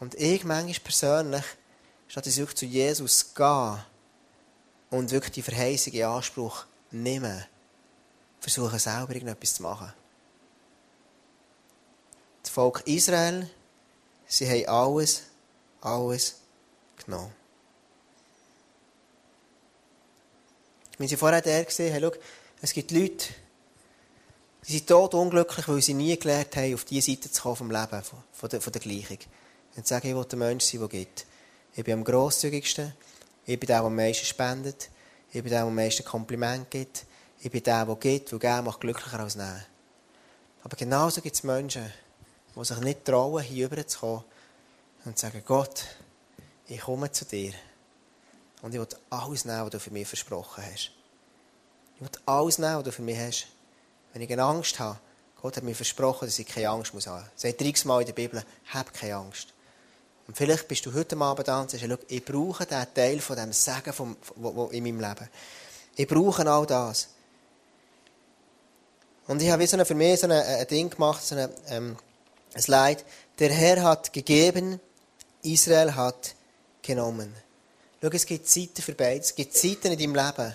Und 0.00 0.14
ich 0.14 0.44
manchmal 0.44 0.80
persönlich, 0.82 1.44
statt 2.08 2.26
dass 2.26 2.36
ich 2.36 2.54
zu 2.54 2.64
Jesus 2.64 3.34
gehe 3.34 3.84
und 4.90 5.10
wirklich 5.10 5.32
die 5.32 5.42
Verheißung 5.42 5.92
in 5.92 6.04
Anspruch 6.04 6.64
nehme, 6.90 7.46
versuche 8.40 8.78
selber 8.78 9.14
irgendetwas 9.14 9.54
zu 9.54 9.62
machen. 9.62 9.92
Das 12.42 12.50
Volk 12.50 12.82
Israel, 12.86 13.48
sie 14.26 14.48
haben 14.48 14.66
alles, 14.66 15.22
alles 15.82 16.36
genommen. 17.04 17.32
Wenn 20.96 21.08
sie 21.08 21.16
vorher 21.16 21.42
der 21.42 21.64
gesehen 21.64 21.94
haben, 21.94 22.12
schau, 22.12 22.20
es 22.62 22.72
gibt 22.72 22.90
Leute, 22.90 23.26
die 24.66 24.72
sind 24.72 24.86
tot 24.86 25.14
unglücklich, 25.14 25.68
weil 25.68 25.80
sie 25.82 25.94
nie 25.94 26.18
gelernt 26.18 26.56
haben, 26.56 26.74
auf 26.74 26.84
diese 26.84 27.10
Seite 27.10 27.30
zu 27.30 27.42
kommen 27.42 27.56
vom 27.56 27.70
Leben, 27.70 28.02
von 28.32 28.48
der, 28.48 28.60
von 28.60 28.72
der 28.72 28.82
Gleichung. 28.82 29.18
Und 29.76 29.86
sagen, 29.86 30.08
ich 30.08 30.14
will 30.14 30.24
der 30.24 30.38
Mensch 30.38 30.64
sein, 30.64 30.80
der 30.80 30.88
gibt. 30.88 31.26
Ich 31.74 31.84
bin 31.84 31.94
am 31.94 32.04
grosszügigsten. 32.04 32.92
Ich 33.46 33.58
bin 33.58 33.66
der, 33.66 33.78
der 33.78 33.86
am 33.86 33.96
meisten 33.96 34.26
spendet. 34.26 34.90
Ich 35.28 35.42
bin 35.42 35.50
der, 35.50 35.60
der 35.60 35.66
am 35.66 35.74
meisten 35.74 36.04
Kompliment 36.04 36.70
gibt. 36.70 37.04
Ich 37.40 37.50
bin 37.50 37.62
der, 37.62 37.86
der 37.86 37.96
gibt, 37.96 38.32
weil 38.32 38.38
geben 38.38 38.64
macht 38.64 38.80
glücklicher 38.80 39.20
als 39.20 39.36
nehmen. 39.36 39.64
Aber 40.62 40.76
genauso 40.76 41.22
gibt 41.22 41.36
es 41.36 41.42
Menschen, 41.42 41.90
die 42.54 42.64
sich 42.64 42.80
nicht 42.80 43.04
trauen, 43.04 43.42
hier 43.42 43.70
rüber 43.70 43.86
zu 43.86 43.98
kommen 43.98 44.24
und 45.04 45.18
sagen, 45.18 45.42
Gott, 45.46 45.84
ich 46.66 46.80
komme 46.80 47.10
zu 47.10 47.24
dir. 47.24 47.54
Und 48.62 48.74
ich 48.74 48.80
will 48.80 48.88
alles 49.08 49.44
nehmen, 49.44 49.64
was 49.64 49.70
du 49.70 49.80
für 49.80 49.90
mich 49.90 50.06
versprochen 50.06 50.62
hast. 50.64 50.90
Ich 51.96 52.02
will 52.02 52.10
alles 52.26 52.58
nehmen, 52.58 52.76
was 52.76 52.84
du 52.84 52.92
für 52.92 53.02
mich 53.02 53.18
hast. 53.18 53.46
Wenn 54.12 54.22
ich 54.22 54.32
eine 54.32 54.42
Angst 54.42 54.78
habe, 54.78 54.98
Gott 55.40 55.56
hat 55.56 55.64
mir 55.64 55.74
versprochen, 55.74 56.26
dass 56.26 56.38
ich 56.38 56.46
keine 56.46 56.68
Angst 56.68 56.92
haben 56.92 56.96
muss. 56.96 57.04
Sagt 57.36 57.60
30 57.60 57.84
Mal 57.86 58.00
in 58.00 58.06
der 58.06 58.12
Bibel, 58.12 58.44
hab 58.72 58.92
keine 58.92 59.16
Angst. 59.16 59.54
Und 60.30 60.36
vielleicht 60.36 60.68
bist 60.68 60.86
du 60.86 60.94
heute 60.94 61.16
Abend 61.16 61.48
da 61.48 61.60
und 61.60 61.72
sagst, 61.72 61.84
ich 62.06 62.24
brauche 62.24 62.64
diesen 62.64 62.94
Teil 62.94 63.18
von 63.18 63.34
dem 63.34 63.52
Segen 63.52 63.92
vom, 63.92 64.16
wo, 64.36 64.54
wo 64.54 64.66
in 64.66 64.84
meinem 64.84 65.00
Leben. 65.00 65.28
Ich 65.96 66.06
brauche 66.06 66.48
all 66.48 66.64
das. 66.66 67.08
Und 69.26 69.42
ich 69.42 69.50
habe 69.50 69.66
so 69.66 69.74
eine, 69.74 69.84
für 69.84 69.96
mich 69.96 70.20
so 70.20 70.28
ein, 70.28 70.30
ein 70.30 70.68
Ding 70.68 70.88
gemacht, 70.88 71.26
so 71.26 71.34
eine, 71.34 71.50
ähm, 71.66 71.96
ein 72.54 72.62
Slide. 72.62 73.02
Der 73.40 73.50
Herr 73.52 73.82
hat 73.82 74.12
gegeben, 74.12 74.78
Israel 75.42 75.96
hat 75.96 76.36
genommen. 76.80 77.34
Schau, 78.00 78.10
es 78.10 78.24
gibt 78.24 78.48
Zeiten 78.48 78.82
für 78.82 78.94
beides. 78.94 79.30
Es 79.30 79.34
gibt 79.34 79.56
Zeiten 79.56 79.90
in 79.90 79.98
deinem 79.98 80.14
Leben, 80.14 80.54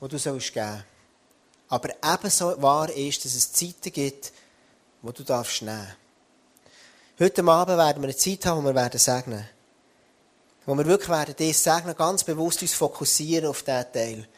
wo 0.00 0.08
du 0.08 0.18
sollst 0.18 0.54
geben. 0.54 0.82
Aber 1.68 1.90
ebenso 2.02 2.62
wahr 2.62 2.90
ist, 2.90 3.26
dass 3.26 3.34
es 3.34 3.52
Zeiten 3.52 3.92
gibt, 3.92 4.32
wo 5.02 5.12
du 5.12 5.22
darfst 5.22 5.60
nehmen. 5.60 5.96
Heute 7.20 7.44
Abend 7.44 7.76
werden 7.76 8.02
wir 8.02 8.08
eine 8.08 8.16
Zeit 8.16 8.46
haben, 8.46 8.62
wo 8.62 8.68
wir 8.68 8.74
werden 8.74 8.98
segnen. 8.98 9.46
Wo 10.64 10.74
wir 10.74 10.86
wirklich 10.86 11.10
werden 11.10 11.34
das 11.36 11.62
segnen, 11.62 11.94
ganz 11.94 12.24
bewusst 12.24 12.62
uns 12.62 12.72
fokussieren 12.72 13.50
auf 13.50 13.62
diesen 13.62 13.92
Teil. 13.92 14.28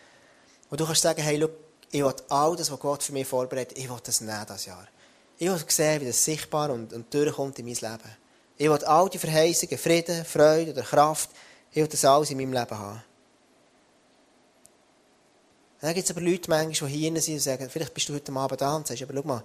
Wo 0.69 0.77
du 0.77 0.85
kannst 0.85 1.03
sagen, 1.03 1.23
hey, 1.23 1.37
look, 1.37 1.53
ich 1.93 2.03
will 2.03 2.15
all 2.31 2.57
das, 2.57 2.73
was 2.73 2.81
Gott 2.81 3.05
für 3.05 3.13
mich 3.13 3.29
vorbereitet, 3.29 3.79
ich 3.79 3.89
will 3.89 4.01
das 4.03 4.21
nehmen, 4.21 4.45
das 4.49 4.67
Jahr. 4.67 4.89
Ich 5.39 5.49
will 5.49 5.65
sehen, 5.69 6.01
wie 6.01 6.07
das 6.07 6.25
sichtbar 6.25 6.71
und, 6.71 6.93
und 6.93 7.15
durchkommt 7.15 7.59
in 7.61 7.67
mein 7.67 7.75
Leben. 7.75 8.17
Ich 8.57 8.69
will 8.69 8.85
all 8.85 9.09
die 9.09 9.19
Verheißungen, 9.19 9.79
Frieden, 9.79 10.25
Freude 10.25 10.73
oder 10.73 10.83
Kraft, 10.83 11.31
ich 11.71 11.77
will 11.77 11.87
das 11.87 12.05
alles 12.05 12.31
in 12.31 12.39
meinem 12.39 12.53
Leben 12.53 12.79
haben. 12.79 13.03
Dann 15.81 15.95
gibt 15.95 16.09
es 16.09 16.11
aber 16.11 16.23
Leute 16.23 16.51
manchmal, 16.51 16.91
die 16.91 16.97
hier 16.97 17.23
sind 17.23 17.35
und 17.35 17.41
sagen, 17.41 17.71
vielleicht 17.71 17.95
bist 17.95 18.09
du 18.09 18.15
heute 18.15 18.33
Abend 18.33 18.61
da 18.61 18.75
und 18.75 18.87
sagst, 18.87 19.03
aber 19.03 19.15
schau 19.15 19.23
mal, 19.23 19.45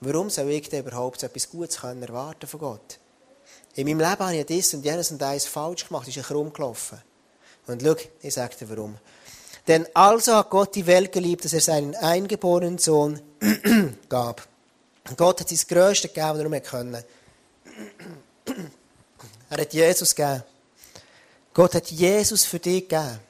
Warum 0.00 0.30
soll 0.30 0.50
ich 0.50 0.68
denn 0.68 0.84
überhaupt 0.86 1.20
so 1.20 1.26
etwas 1.26 1.48
Gutes 1.50 1.82
erwarten 1.82 2.46
von 2.46 2.60
Gott? 2.60 2.98
In 3.74 3.86
meinem 3.86 4.00
Leben 4.00 4.18
habe 4.18 4.36
ich 4.36 4.46
das 4.46 4.74
und 4.74 4.84
jenes 4.84 5.10
und 5.10 5.22
eines 5.22 5.46
falsch 5.46 5.86
gemacht, 5.86 6.08
ist 6.08 6.16
ein 6.16 6.24
krumm 6.24 6.52
gelaufen. 6.52 6.98
Und 7.66 7.82
schau, 7.82 7.94
ich 8.22 8.34
sage 8.34 8.56
dir 8.56 8.70
warum. 8.70 8.96
Denn 9.68 9.86
also 9.94 10.34
hat 10.36 10.50
Gott 10.50 10.74
die 10.74 10.86
Welt 10.86 11.12
geliebt, 11.12 11.44
dass 11.44 11.52
er 11.52 11.60
seinen 11.60 11.94
eingeborenen 11.94 12.78
Sohn 12.78 13.20
gab. 14.08 14.48
Gott 15.16 15.40
hat 15.40 15.48
sein 15.48 15.58
Größte 15.68 16.08
gegeben, 16.08 16.30
was 16.30 16.38
er 16.38 16.48
nur 16.48 16.60
können. 16.60 17.04
Er 19.50 19.58
hat 19.60 19.72
Jesus 19.72 20.14
gegeben. 20.14 20.42
Gott 21.52 21.74
hat 21.74 21.90
Jesus 21.90 22.44
für 22.44 22.58
dich 22.58 22.88
gegeben. 22.88 23.20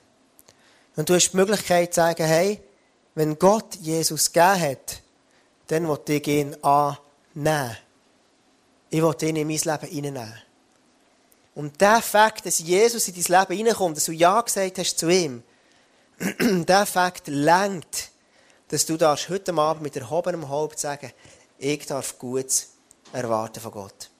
Und 0.96 1.08
du 1.08 1.14
hast 1.14 1.30
die 1.30 1.36
Möglichkeit 1.36 1.94
zu 1.94 2.00
sagen, 2.00 2.24
hey, 2.24 2.60
wenn 3.14 3.38
Gott 3.38 3.74
Jesus 3.76 4.32
gegeben 4.32 4.60
hat, 4.60 5.02
dann 5.70 5.88
will 5.88 6.00
ich 6.08 6.26
ihn 6.26 6.56
annehmen. 6.64 7.76
Ich 8.90 9.00
will 9.00 9.14
ihn 9.22 9.36
in 9.36 9.46
mein 9.46 9.56
Leben 9.56 9.86
hineinnehmen. 9.86 10.42
Und 11.54 11.80
der 11.80 12.02
Fakt, 12.02 12.44
dass 12.44 12.58
Jesus 12.58 13.06
in 13.06 13.14
dein 13.14 13.40
Leben 13.40 13.56
hineinkommt, 13.56 13.96
dass 13.96 14.06
du 14.06 14.12
Ja 14.12 14.40
gesagt 14.40 14.78
hast 14.78 14.98
zu 14.98 15.08
ihm, 15.08 15.44
der 16.40 16.86
Fakt 16.86 17.28
lenkt, 17.28 18.10
dass 18.68 18.84
du 18.84 18.96
darfst 18.96 19.28
heute 19.28 19.54
Abend 19.54 19.82
mit 19.82 19.96
erhobenem 19.96 20.48
Haupt 20.48 20.80
sagen, 20.80 21.12
ich 21.58 21.86
darf 21.86 22.18
Gutes 22.18 22.70
erwarten 23.12 23.60
von 23.60 23.70
Gott. 23.70 24.10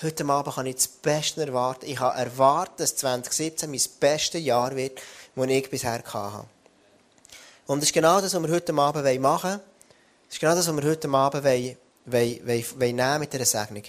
Heute 0.00 0.24
Abend 0.26 0.54
kann 0.54 0.66
ich 0.66 0.76
das 0.76 0.88
Beste 0.88 1.46
erwarten. 1.46 1.86
Ich 1.86 2.00
habe 2.00 2.18
erwartet, 2.18 2.80
dass 2.80 2.96
2017 2.96 3.70
mein 3.70 3.80
bestes 4.00 4.42
Jahr 4.42 4.74
wird, 4.74 5.00
das 5.36 5.48
ich 5.48 5.70
bisher 5.70 6.02
hatte. 6.02 6.46
Und 7.66 7.80
das 7.80 7.90
ist 7.90 7.94
genau 7.94 8.20
das, 8.22 8.34
was 8.34 8.42
wir 8.42 8.50
heute 8.50 8.74
Abend 8.74 9.20
machen 9.20 9.50
wollen. 9.50 9.73
Das 10.34 10.38
ist 10.38 10.40
genau 10.40 10.56
das, 10.56 10.66
was 10.66 10.76
wir 10.76 10.90
heute 10.90 11.08
Abend 11.10 11.44
wollen, 11.44 11.76
wollen, 12.06 12.64
wollen, 12.80 12.96
nehmen 12.96 13.20
mit 13.20 13.32
dieser 13.32 13.44
Segnung. 13.44 13.84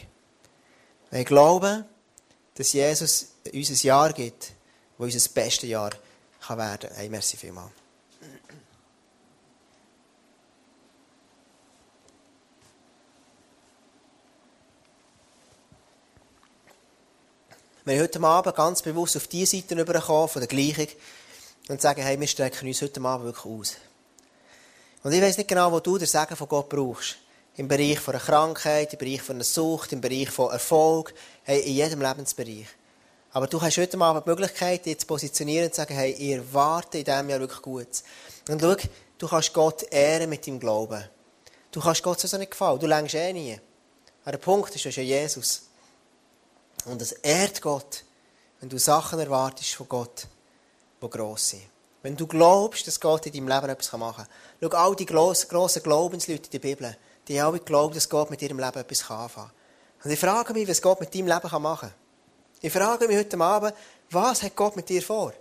Wir 1.10 1.24
glauben, 1.24 1.86
dass 2.54 2.72
Jesus 2.72 3.30
uns 3.52 3.70
ein 3.72 3.88
Jahr 3.88 4.14
gibt, 4.14 4.44
das 4.44 5.16
unser 5.16 5.30
bestes 5.30 5.68
Jahr 5.68 5.90
kann 6.40 6.60
werden 6.60 6.88
kann. 6.88 6.98
Hey, 6.98 7.10
merci 7.10 7.36
vielmals. 7.36 7.72
Wir 17.86 18.02
heute 18.04 18.22
Abend 18.22 18.56
ganz 18.56 18.84
bewusst 18.84 19.18
auf 19.18 19.26
diese 19.26 19.58
Seite 19.58 19.74
übergekommen, 19.74 20.30
von 20.30 20.42
der 20.42 20.48
Gleichung, 20.48 20.90
und 21.70 21.82
sagen, 21.82 22.04
hey, 22.04 22.20
wir 22.20 22.28
strecken 22.28 22.68
uns 22.68 22.84
heute 22.84 23.02
Abend 23.02 23.26
wirklich 23.26 23.46
aus. 23.46 23.78
Und 25.06 25.12
ich 25.12 25.22
weiß 25.22 25.38
nicht 25.38 25.48
genau, 25.48 25.72
wo 25.72 25.80
du 25.80 26.00
den 26.00 26.08
Segen 26.08 26.36
von 26.36 26.48
Gott 26.48 26.68
brauchst. 26.68 27.18
Im 27.58 27.68
Bereich 27.68 28.00
von 28.00 28.16
einer 28.16 28.24
Krankheit, 28.24 28.92
im 28.92 28.98
Bereich 28.98 29.22
von 29.22 29.36
einer 29.36 29.44
Sucht, 29.44 29.94
im 29.94 30.02
Bereich 30.02 30.32
von 30.32 30.50
Erfolg, 30.52 31.14
hey, 31.44 31.60
in 31.60 31.76
jedem 31.76 32.02
Lebensbereich. 32.02 32.66
Aber 33.32 33.46
du 33.46 33.62
hast 33.62 33.78
heute 33.78 34.00
Abend 34.00 34.26
die 34.26 34.30
Möglichkeit, 34.32 34.84
dich 34.84 34.98
zu 34.98 35.06
positionieren 35.06 35.68
und 35.68 35.76
zu 35.76 35.82
sagen, 35.82 35.94
hey, 35.94 36.10
ich 36.10 36.32
erwarte 36.32 36.98
in 36.98 37.04
diesem 37.04 37.30
Jahr 37.30 37.40
wirklich 37.40 37.62
gut. 37.62 37.88
Und 38.50 38.60
schau, 38.60 38.76
du 39.20 39.28
kannst 39.28 39.54
Gott 39.54 39.84
ehren 39.92 40.28
mit 40.28 40.48
deinem 40.48 40.60
Glauben. 40.60 41.04
Du 41.70 41.82
kannst 41.82 42.02
Gott 42.02 42.20
so 42.22 42.38
nicht 42.40 42.50
gefallen. 42.50 42.80
Du 42.80 42.88
längst 42.88 43.14
eh 43.14 43.32
nie. 43.32 43.60
Aber 44.24 44.32
der 44.32 44.40
Punkt 44.40 44.74
ist, 44.74 44.86
du 44.86 44.90
ja 44.90 45.04
Jesus. 45.04 45.68
Und 46.86 47.00
es 47.00 47.12
ehrt 47.12 47.62
Gott, 47.62 48.04
wenn 48.60 48.70
du 48.70 48.80
Sachen 48.80 49.20
erwartest 49.20 49.76
von 49.76 49.88
Gott, 49.88 50.26
die 51.00 51.10
gross 51.12 51.50
sind. 51.50 51.75
Wenn 52.06 52.16
du 52.16 52.28
glaubst, 52.28 52.86
dass 52.86 53.00
Gott 53.00 53.26
in 53.26 53.34
deinem 53.34 53.48
Leben 53.48 53.68
etwas 53.68 53.92
machen 53.94 54.28
kann. 54.28 54.70
Schau, 54.72 54.78
all 54.78 54.96
die 54.96 55.08
grossen 55.08 55.82
Glaubensleute 55.82 56.44
in 56.44 56.52
der 56.52 56.60
Bibel, 56.60 56.96
die 57.28 57.42
haben 57.42 57.50
alle 57.50 57.58
geglaubt, 57.58 57.96
dass 57.96 58.08
Gott 58.08 58.30
mit 58.30 58.44
ihrem 58.44 58.60
Leben 58.60 58.78
etwas 58.78 59.10
anfangen 59.10 59.48
kann. 59.48 59.52
Und 60.04 60.12
ich 60.12 60.20
frage 60.20 60.54
mich, 60.54 60.68
was 60.68 60.84
Gott 60.84 61.00
mit 61.00 61.16
deinem 61.16 61.26
Leben 61.26 61.62
machen 61.64 61.90
kann. 61.90 61.94
Ich 62.62 62.72
frage 62.72 63.08
mich 63.08 63.18
heute 63.18 63.40
Abend, 63.40 63.74
was 64.12 64.44
hat 64.44 64.56
Gott 64.56 64.76
mit 64.76 64.88
dir 64.88 65.02
vor? 65.02 65.34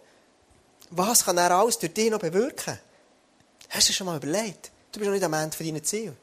Was 0.88 1.26
kann 1.26 1.36
er 1.36 1.50
alles 1.50 1.78
durch 1.78 1.92
dich 1.92 2.10
noch 2.10 2.18
bewirken? 2.18 2.78
Hast 3.68 3.90
du 3.90 3.92
schon 3.92 4.06
mal 4.06 4.16
überlegt? 4.16 4.70
Du 4.90 5.00
bist 5.00 5.08
noch 5.08 5.14
nicht 5.14 5.24
am 5.24 5.34
Ende 5.34 5.54
deiner 5.58 5.82
Ziel. 5.82 6.16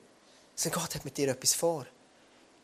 Also 0.57 0.71
Gott 0.71 0.95
hat 0.95 1.05
mit 1.05 1.15
dir 1.17 1.27
etwas 1.27 1.53
vor. 1.53 1.85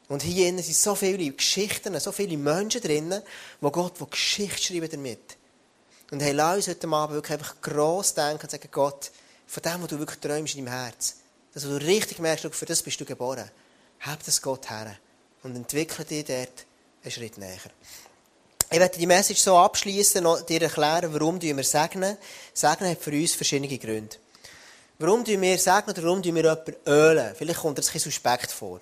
Und 0.08 0.24
hier 0.24 0.48
sind 0.64 0.76
so 0.76 0.96
viele 0.96 1.32
Geschichten, 1.32 2.00
so 2.00 2.12
viele 2.12 2.38
Menschen 2.38 2.82
drin, 2.82 3.22
wo 3.62 3.70
Gott 3.70 4.02
wo 4.02 4.08
Geschichte 4.08 4.64
schreiben 4.64 4.90
damit. 4.90 5.37
Und 6.10 6.22
hey, 6.22 6.32
lass 6.32 6.56
uns 6.56 6.68
heute 6.70 6.88
Abend 6.88 7.16
wirklich 7.16 7.34
einfach 7.34 7.56
gross 7.62 8.14
denken 8.14 8.44
und 8.44 8.52
sagen, 8.52 8.70
Gott, 8.72 9.12
von 9.46 9.64
dem, 9.64 9.82
was 9.82 9.90
du 9.90 10.00
wirklich 10.00 10.20
träumst 10.20 10.56
in 10.56 10.66
deinem 10.66 10.74
Herz, 10.74 11.16
dass 11.54 11.64
du 11.64 11.76
richtig 11.76 12.20
merkst, 12.20 12.48
für 12.52 12.66
das 12.66 12.82
bist 12.82 13.00
du 13.02 13.06
geboren, 13.06 13.50
hab 14.02 14.24
das 14.24 14.42
Gott 14.42 14.70
her 14.70 14.96
und 15.44 15.56
entwickle 15.56 16.06
dich 16.06 16.26
dort 16.26 16.66
einen 17.04 17.12
Schritt 17.12 17.38
näher. 17.38 17.58
Ich 18.70 18.80
werde 18.80 18.98
die 18.98 19.06
Message 19.06 19.42
so 19.42 19.58
abschließen 19.58 20.26
und 20.26 20.48
dir 20.48 20.62
erklären, 20.62 21.14
warum 21.14 21.42
wir 21.42 21.64
segnen. 21.64 22.18
Segnen 22.54 22.92
hat 22.92 23.02
für 23.02 23.12
uns 23.12 23.34
verschiedene 23.34 23.78
Gründe. 23.78 24.16
Warum 25.00 25.26
wir 25.26 25.58
segnen 25.58 25.92
oder 25.92 26.04
warum 26.04 26.24
wir 26.24 26.34
jemanden 26.34 26.76
ölen? 26.86 27.36
Vielleicht 27.38 27.60
kommt 27.60 27.78
das 27.78 27.88
ein 27.88 27.94
bisschen 27.94 28.12
suspekt 28.12 28.52
vor. 28.52 28.80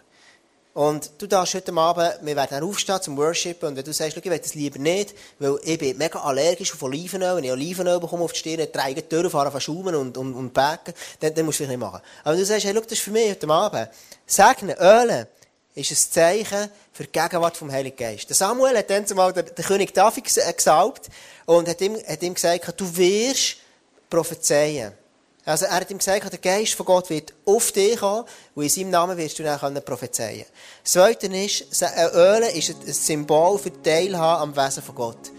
Und 0.75 1.09
du 1.19 1.25
darfst 1.25 1.53
heute 1.53 1.71
Abend, 1.71 2.15
wir 2.21 2.35
werden 2.35 2.49
dann 2.49 2.63
aufstehen 2.65 3.01
zum 3.01 3.15
Worshipen 3.15 3.69
und 3.69 3.77
wenn 3.77 3.85
du 3.85 3.93
sagst, 3.93 4.17
ich 4.17 4.25
will 4.25 4.38
das 4.38 4.55
lieber 4.55 4.77
nicht, 4.77 5.15
weil 5.39 5.57
ich 5.63 5.79
bin 5.79 5.97
mega 5.97 6.19
allergisch 6.19 6.73
auf 6.73 6.83
Olivenöl, 6.83 7.38
wenn 7.38 7.45
ich 7.45 7.51
Olivenöl 7.53 7.97
bekomme 7.97 8.25
auf 8.25 8.33
die 8.33 8.39
Stirn, 8.39 8.67
drei 8.73 8.93
Türen 8.93 9.29
fahren, 9.29 9.51
verschaumen 9.51 9.95
und, 9.95 10.17
und, 10.17 10.33
und 10.33 10.53
backen, 10.53 10.93
dann, 11.21 11.33
dann 11.33 11.45
musst 11.45 11.61
du 11.61 11.63
das 11.63 11.69
nicht 11.69 11.79
machen. 11.79 12.01
Aber 12.25 12.33
wenn 12.33 12.41
du 12.41 12.45
sagst, 12.45 12.65
hey, 12.65 12.73
schau, 12.75 12.81
das 12.81 12.91
ist 12.91 12.99
für 12.99 13.11
mich 13.11 13.29
heute 13.29 13.47
Abend. 13.47 13.88
Segnen, 14.25 14.75
ölen, 14.77 15.27
ist 15.75 15.91
ein 15.91 16.11
Zeichen 16.11 16.69
für 16.91 17.05
die 17.05 17.11
Gegenwart 17.13 17.55
vom 17.55 17.71
Heiligen 17.71 17.95
Geist. 17.95 18.27
Der 18.27 18.35
Samuel 18.35 18.77
hat 18.77 18.89
dann 18.89 19.07
zumal 19.07 19.31
den 19.31 19.45
König 19.55 19.93
David 19.93 20.25
äh, 20.38 20.51
gesalbt 20.51 21.07
und 21.45 21.69
hat 21.69 21.79
ihm, 21.79 21.95
hat 22.05 22.21
ihm 22.21 22.33
gesagt, 22.33 22.81
du 22.81 22.97
wirst 22.97 23.55
prophezeien. 24.09 24.91
Also 25.45 25.65
er 25.65 25.75
hat 25.75 25.91
ihm 25.91 25.99
gesagt, 25.99 26.31
der 26.31 26.39
Geist 26.39 26.73
von 26.73 26.88
Gott 26.88 27.10
wird 27.12 27.34
auf 27.45 27.71
dich 27.71 27.99
kommen 27.99 28.25
und 28.55 28.63
in 28.63 28.69
seinem 28.69 28.89
Namen 28.89 29.15
wirst 29.17 29.38
du 29.38 29.43
dann 29.43 29.84
prophezeien 29.86 30.45
Das 30.84 30.93
Zweite 30.93 31.27
ist, 31.27 31.84
ein 31.84 32.10
Öl 32.13 32.41
ist 32.55 32.69
ein 32.69 32.93
Symbol 32.93 33.60
für 33.60 33.71
Teilhaben 33.84 34.41
am 34.41 34.55
Wesen 34.55 34.81
von 34.81 34.95
Gott. 34.95 35.31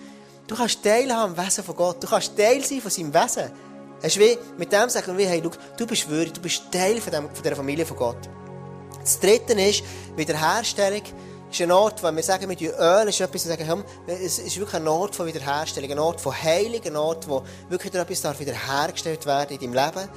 Du 0.46 0.54
kannst 0.54 0.80
teilhaben 0.82 1.36
am 1.36 1.44
Wesen 1.44 1.64
von 1.64 1.74
Gott. 1.74 2.02
Du 2.02 2.06
kannst 2.06 2.36
Teil 2.36 2.64
sein 2.64 2.80
von 2.80 2.90
seinem 2.90 3.12
Wesen. 3.12 3.50
Es 4.00 4.16
ist 4.16 4.20
wie, 4.20 4.38
mit 4.56 4.72
dem 4.72 4.88
sagen 4.88 5.18
wir, 5.18 5.28
hey, 5.28 5.42
schau, 5.42 5.50
du 5.76 5.86
bist 5.86 6.08
würdig, 6.08 6.34
du 6.34 6.40
bist 6.40 6.62
Teil 6.70 7.00
von, 7.00 7.12
dem, 7.12 7.24
von 7.28 7.42
dieser 7.42 7.56
Familie 7.56 7.84
von 7.84 7.96
Gott. 7.96 8.28
Das 9.00 9.18
Dritte 9.18 9.54
ist, 9.54 9.82
Wiederherstellung 10.14 11.02
ist 11.50 11.60
ein 11.62 11.70
Ort, 11.70 12.02
wenn 12.02 12.16
wir 12.16 12.22
sagen, 12.22 12.48
mit 12.48 12.60
Öl 12.60 13.08
ist 13.08 13.20
etwas, 13.20 13.44
sagen, 13.44 13.84
es 14.06 14.38
ist 14.38 14.58
wirklich 14.58 14.80
ein 14.80 14.88
Ort 14.88 15.14
von 15.14 15.26
Wiederherstellung, 15.26 15.90
ein 15.92 15.98
Ort 15.98 16.20
von 16.20 16.34
Heilung, 16.34 16.80
ein 16.84 16.96
Ort, 16.96 17.28
wo 17.28 17.42
wirklich 17.68 17.94
etwas 17.94 18.20
darf 18.20 18.40
wiederhergestellt 18.40 19.26
werden 19.26 19.58
in 19.58 19.72
deinem 19.72 19.86
Leben. 19.86 20.08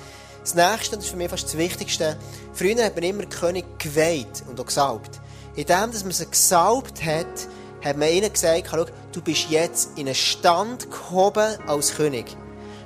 Das 0.41 0.55
Nächste, 0.55 0.95
das 0.95 1.05
ist 1.05 1.11
für 1.11 1.17
mich 1.17 1.29
fast 1.29 1.43
das 1.43 1.57
Wichtigste, 1.57 2.17
früher 2.53 2.83
hat 2.83 2.95
man 2.95 3.03
immer 3.03 3.25
König 3.25 3.65
geweiht 3.77 4.43
und 4.49 4.59
auch 4.59 4.65
gesalbt. 4.65 5.19
In 5.55 5.65
dem, 5.65 5.91
dass 5.91 6.03
man 6.03 6.11
sie 6.11 6.25
gesalbt 6.25 7.03
hat, 7.03 7.27
hat 7.83 7.97
man 7.97 8.09
ihnen 8.09 8.31
gesagt, 8.31 8.69
schau, 8.71 8.85
du 9.11 9.21
bist 9.21 9.49
jetzt 9.49 9.97
in 9.97 10.07
einen 10.07 10.15
Stand 10.15 10.89
gehoben 10.89 11.57
als 11.67 11.95
König. 11.95 12.25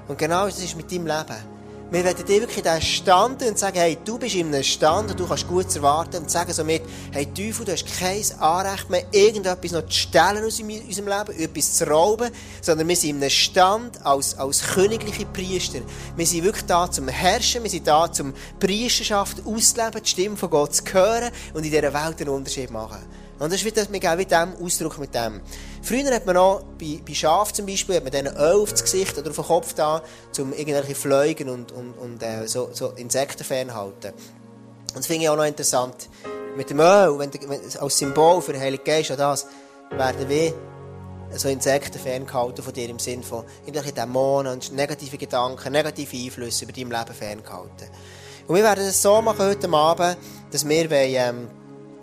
Und 0.07 0.17
genau 0.17 0.45
das 0.45 0.59
ist 0.59 0.75
mit 0.75 0.91
deinem 0.91 1.07
Leben. 1.07 1.52
Wir 1.93 2.03
werden 2.03 2.25
dir 2.25 2.41
wirklich 2.41 2.63
diesen 2.63 2.81
Stand 2.81 3.43
und 3.43 3.59
sagen, 3.59 3.77
hey, 3.77 3.99
du 4.03 4.17
bist 4.17 4.33
in 4.33 4.47
einem 4.47 4.63
Stand 4.63 5.11
und 5.11 5.19
du 5.19 5.27
kannst 5.27 5.47
gut 5.47 5.75
erwarten 5.75 6.23
und 6.23 6.31
sagen 6.31 6.51
somit, 6.51 6.81
hey, 7.11 7.27
Teufel, 7.27 7.65
du 7.65 7.71
hast 7.71 7.85
kein 7.99 8.23
Anrecht 8.39 8.89
mehr, 8.89 9.05
irgendetwas 9.11 9.73
noch 9.73 9.85
zu 9.85 9.99
stellen 9.99 10.43
aus 10.43 10.59
unserem 10.59 11.07
Leben, 11.07 11.39
etwas 11.39 11.73
zu 11.73 11.87
rauben, 11.87 12.31
sondern 12.61 12.87
wir 12.87 12.95
sind 12.95 13.11
in 13.11 13.17
einem 13.17 13.29
Stand 13.29 14.03
als, 14.03 14.35
als 14.39 14.63
königliche 14.69 15.27
Priester. 15.27 15.81
Wir 16.15 16.25
sind 16.25 16.43
wirklich 16.43 16.65
da 16.65 16.89
zum 16.89 17.09
Herrschen, 17.09 17.61
wir 17.61 17.69
sind 17.69 17.85
da 17.85 18.11
zum 18.11 18.33
Priesterschaft 18.59 19.45
auszuleben, 19.45 20.01
die 20.01 20.09
Stimme 20.09 20.35
von 20.35 20.49
Gott 20.49 20.73
zu 20.73 20.83
hören 20.91 21.29
und 21.53 21.63
in 21.63 21.69
dieser 21.69 21.93
Welt 21.93 22.19
einen 22.19 22.29
Unterschied 22.29 22.71
machen. 22.71 23.05
Und 23.37 23.51
das 23.51 23.61
ist 23.61 23.65
wieder, 23.65 23.85
wir 23.91 23.99
geben 23.99 24.27
dem 24.27 24.65
Ausdruck 24.65 24.97
mit 24.97 25.13
dem. 25.13 25.41
Früher 25.83 26.15
hat 26.15 26.25
man 26.25 26.37
auch, 26.37 26.63
bei, 26.79 27.01
bei 27.05 27.13
Schafen 27.13 27.55
zum 27.55 27.65
Beispiel, 27.65 27.97
hat 27.97 28.03
man 28.03 28.11
denen 28.13 28.33
Öl 28.37 28.61
aufs 28.61 28.81
Gesicht 28.81 29.17
oder 29.17 29.29
auf 29.29 29.35
den 29.35 29.45
Kopf 29.45 29.73
da, 29.73 30.01
um 30.39 30.53
irgendwelche 30.53 30.95
Fliegen 30.95 31.49
und, 31.49 31.73
und, 31.73 31.93
und 31.95 32.23
äh, 32.23 32.47
so, 32.47 32.69
so 32.71 32.91
Insekten 32.91 33.43
fernhalten. 33.43 34.13
Und 34.13 34.97
das 34.97 35.07
finde 35.07 35.23
ich 35.23 35.29
auch 35.29 35.35
noch 35.35 35.43
interessant. 35.43 36.07
Mit 36.55 36.69
dem 36.69 36.79
Öl, 36.79 37.19
wenn, 37.19 37.31
wenn, 37.33 37.59
als 37.79 37.97
Symbol 37.97 38.41
für 38.41 38.53
den 38.53 38.61
Heiligen 38.61 38.85
Geist, 38.85 39.11
auch 39.11 39.17
das, 39.17 39.45
werden 39.91 40.29
wir 40.29 40.53
so 41.35 41.49
Insekten 41.49 41.99
ferngehalten 41.99 42.63
von 42.63 42.73
dir 42.73 42.87
im 42.87 42.99
Sinne 42.99 43.23
von 43.23 43.43
irgendwelche 43.65 43.91
Dämonen 43.91 44.53
und 44.53 44.71
negative 44.71 45.17
Gedanken, 45.17 45.73
negative 45.73 46.15
Einflüsse 46.15 46.63
über 46.63 46.71
dein 46.71 46.89
Leben 46.89 47.13
ferngehalten. 47.13 47.89
Und 48.47 48.55
wir 48.55 48.63
werden 48.63 48.85
es 48.85 49.01
so 49.01 49.21
machen 49.21 49.45
heute 49.47 49.69
Abend, 49.69 50.17
dass 50.49 50.67
wir 50.67 50.89
wollen, 50.89 51.15
ähm, 51.15 51.47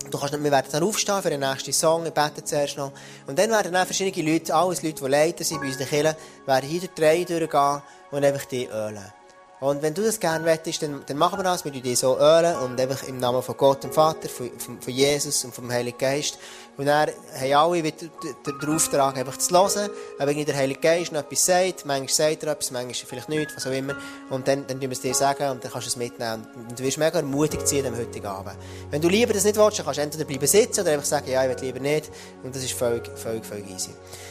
Du 0.08 0.18
kannst, 0.18 0.32
wir 0.32 0.50
werden 0.50 0.68
dann 0.72 0.82
aufstehen 0.82 1.22
für 1.22 1.30
den 1.30 1.40
nächsten 1.40 1.72
Song, 1.72 2.04
wir 2.04 2.10
beten 2.10 2.44
zuerst 2.44 2.78
noch. 2.78 2.92
Und 3.26 3.38
dann 3.38 3.50
werden 3.50 3.72
dann 3.72 3.86
verschiedene 3.86 4.32
Leute, 4.32 4.54
alles 4.54 4.82
Leute, 4.82 5.04
die 5.04 5.10
leiten 5.10 5.44
sind 5.44 5.60
bei 5.60 5.66
uns 5.66 5.74
in 5.74 5.78
der 5.80 5.88
Kirche, 5.88 6.16
werden 6.46 6.68
hier 6.68 6.80
durch 6.80 6.94
die 6.94 7.04
Reihe 7.04 7.24
durchgehen 7.24 7.82
und 8.10 8.24
einfach 8.24 8.44
die 8.46 8.66
ölen. 8.66 9.12
Und 9.60 9.82
wenn 9.82 9.92
du 9.92 10.02
das 10.02 10.18
gerne 10.18 10.46
wettest, 10.46 10.82
dann, 10.82 11.02
dann 11.06 11.18
machen 11.18 11.38
wir 11.38 11.44
das. 11.44 11.66
Wir 11.66 11.72
dich 11.72 11.98
so 11.98 12.18
ölen 12.18 12.56
und 12.56 12.80
einfach 12.80 13.02
im 13.02 13.18
Namen 13.18 13.42
von 13.42 13.56
Gott, 13.58 13.84
dem 13.84 13.92
Vater, 13.92 14.30
von, 14.30 14.50
von, 14.58 14.80
von 14.80 14.92
Jesus 14.92 15.44
und 15.44 15.54
vom 15.54 15.70
Heiligen 15.70 15.98
Geist. 15.98 16.38
Und 16.80 16.86
dann 16.86 17.10
haben 17.38 17.52
alle 17.52 17.84
wieder 17.84 18.08
den 18.46 18.74
Auftrag, 18.74 19.18
einfach 19.18 19.36
zu 19.36 19.52
hören, 19.52 19.90
ob 20.18 20.20
irgendwie 20.20 20.46
der 20.46 20.56
Heilige 20.56 20.80
Geist 20.80 21.12
noch 21.12 21.20
etwas 21.20 21.44
sagt. 21.44 21.84
Manchmal 21.84 22.08
sagt 22.08 22.42
er 22.42 22.52
etwas, 22.52 22.70
manchmal 22.70 22.94
vielleicht 22.94 23.28
nicht, 23.28 23.54
was 23.54 23.66
auch 23.66 23.70
immer. 23.70 23.96
Und 24.30 24.48
dann, 24.48 24.66
dann 24.66 24.80
wir 24.80 24.90
es 24.90 25.02
dir 25.02 25.12
sagen 25.12 25.50
und 25.50 25.62
dann 25.62 25.70
kannst 25.70 25.88
du 25.88 25.90
es 25.90 25.96
mitnehmen. 25.96 26.46
Und 26.56 26.78
du 26.78 26.82
wirst 26.82 26.96
mega 26.96 27.18
ermutigt 27.18 27.68
sein 27.68 27.84
am 27.84 27.98
heutigen 27.98 28.26
Abend. 28.26 28.56
Wenn 28.90 29.02
du 29.02 29.08
lieber 29.08 29.34
das 29.34 29.44
nicht 29.44 29.58
willst, 29.58 29.78
dann 29.78 29.84
kannst 29.84 29.98
du 29.98 30.02
entweder 30.04 30.24
bleiben 30.24 30.46
sitzen 30.46 30.80
oder 30.80 30.92
einfach 30.92 31.04
sagen, 31.04 31.30
ja, 31.30 31.44
ich 31.44 31.54
will 31.54 31.66
lieber 31.66 31.80
nicht. 31.80 32.10
Und 32.42 32.56
das 32.56 32.64
ist 32.64 32.72
völlig, 32.72 33.10
völlig, 33.14 33.44
völlig 33.44 33.68
easy. 33.68 33.90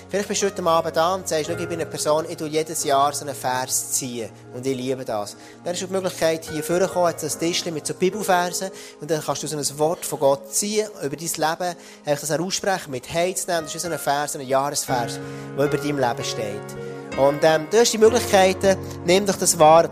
Vielleicht 0.09 0.27
bist 0.27 0.41
du 0.41 0.47
heute 0.47 0.63
Abend 0.63 0.95
da 0.95 1.13
und 1.13 1.27
sagst, 1.27 1.51
ich 1.51 1.55
bin 1.55 1.73
eine 1.73 1.85
Person, 1.85 2.25
ich 2.27 2.35
tue 2.35 2.47
jedes 2.47 2.83
Jahr 2.83 3.13
so 3.13 3.25
einen 3.25 3.35
Vers 3.35 3.91
ziehen. 3.91 4.31
Und 4.55 4.65
ich 4.65 4.75
liebe 4.75 5.05
das. 5.05 5.35
Dann 5.63 5.75
du 5.75 5.85
die 5.85 5.93
Möglichkeit, 5.93 6.49
hier 6.49 6.63
vorzukommen, 6.63 7.11
jetzt 7.11 7.23
ein 7.23 7.39
Tischchen 7.39 7.75
mit 7.75 7.85
so 7.85 7.93
Bibelversen. 7.93 8.71
Und 8.99 9.11
dann 9.11 9.21
kannst 9.21 9.43
du 9.43 9.47
so 9.47 9.55
ein 9.55 9.77
Wort 9.77 10.03
von 10.03 10.17
Gott 10.17 10.51
ziehen, 10.51 10.89
über 11.03 11.15
dein 11.15 11.27
Leben, 11.27 11.75
einfach 12.05 12.21
das 12.21 12.38
aussprechen, 12.39 12.91
mit 12.91 13.11
Hey 13.11 13.33
zu 13.35 13.47
nehmen. 13.47 13.63
Das 13.63 13.75
ist 13.75 13.81
so 13.81 13.89
ein 13.89 13.99
Vers, 13.99 14.35
ein 14.35 14.41
Jahresvers, 14.41 15.19
der 15.57 15.65
über 15.65 15.77
deinem 15.77 15.99
Leben 15.99 16.23
steht. 16.23 17.17
Und 17.17 17.39
ähm, 17.43 17.67
du 17.69 17.79
hast 17.79 17.91
die 17.93 17.97
Möglichkeiten, 17.97 18.77
nimm 19.05 19.25
doch 19.25 19.35
das 19.35 19.57
wahr. 19.59 19.89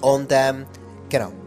Und 0.00 0.30
ähm, 0.30 0.66
genau. 1.08 1.43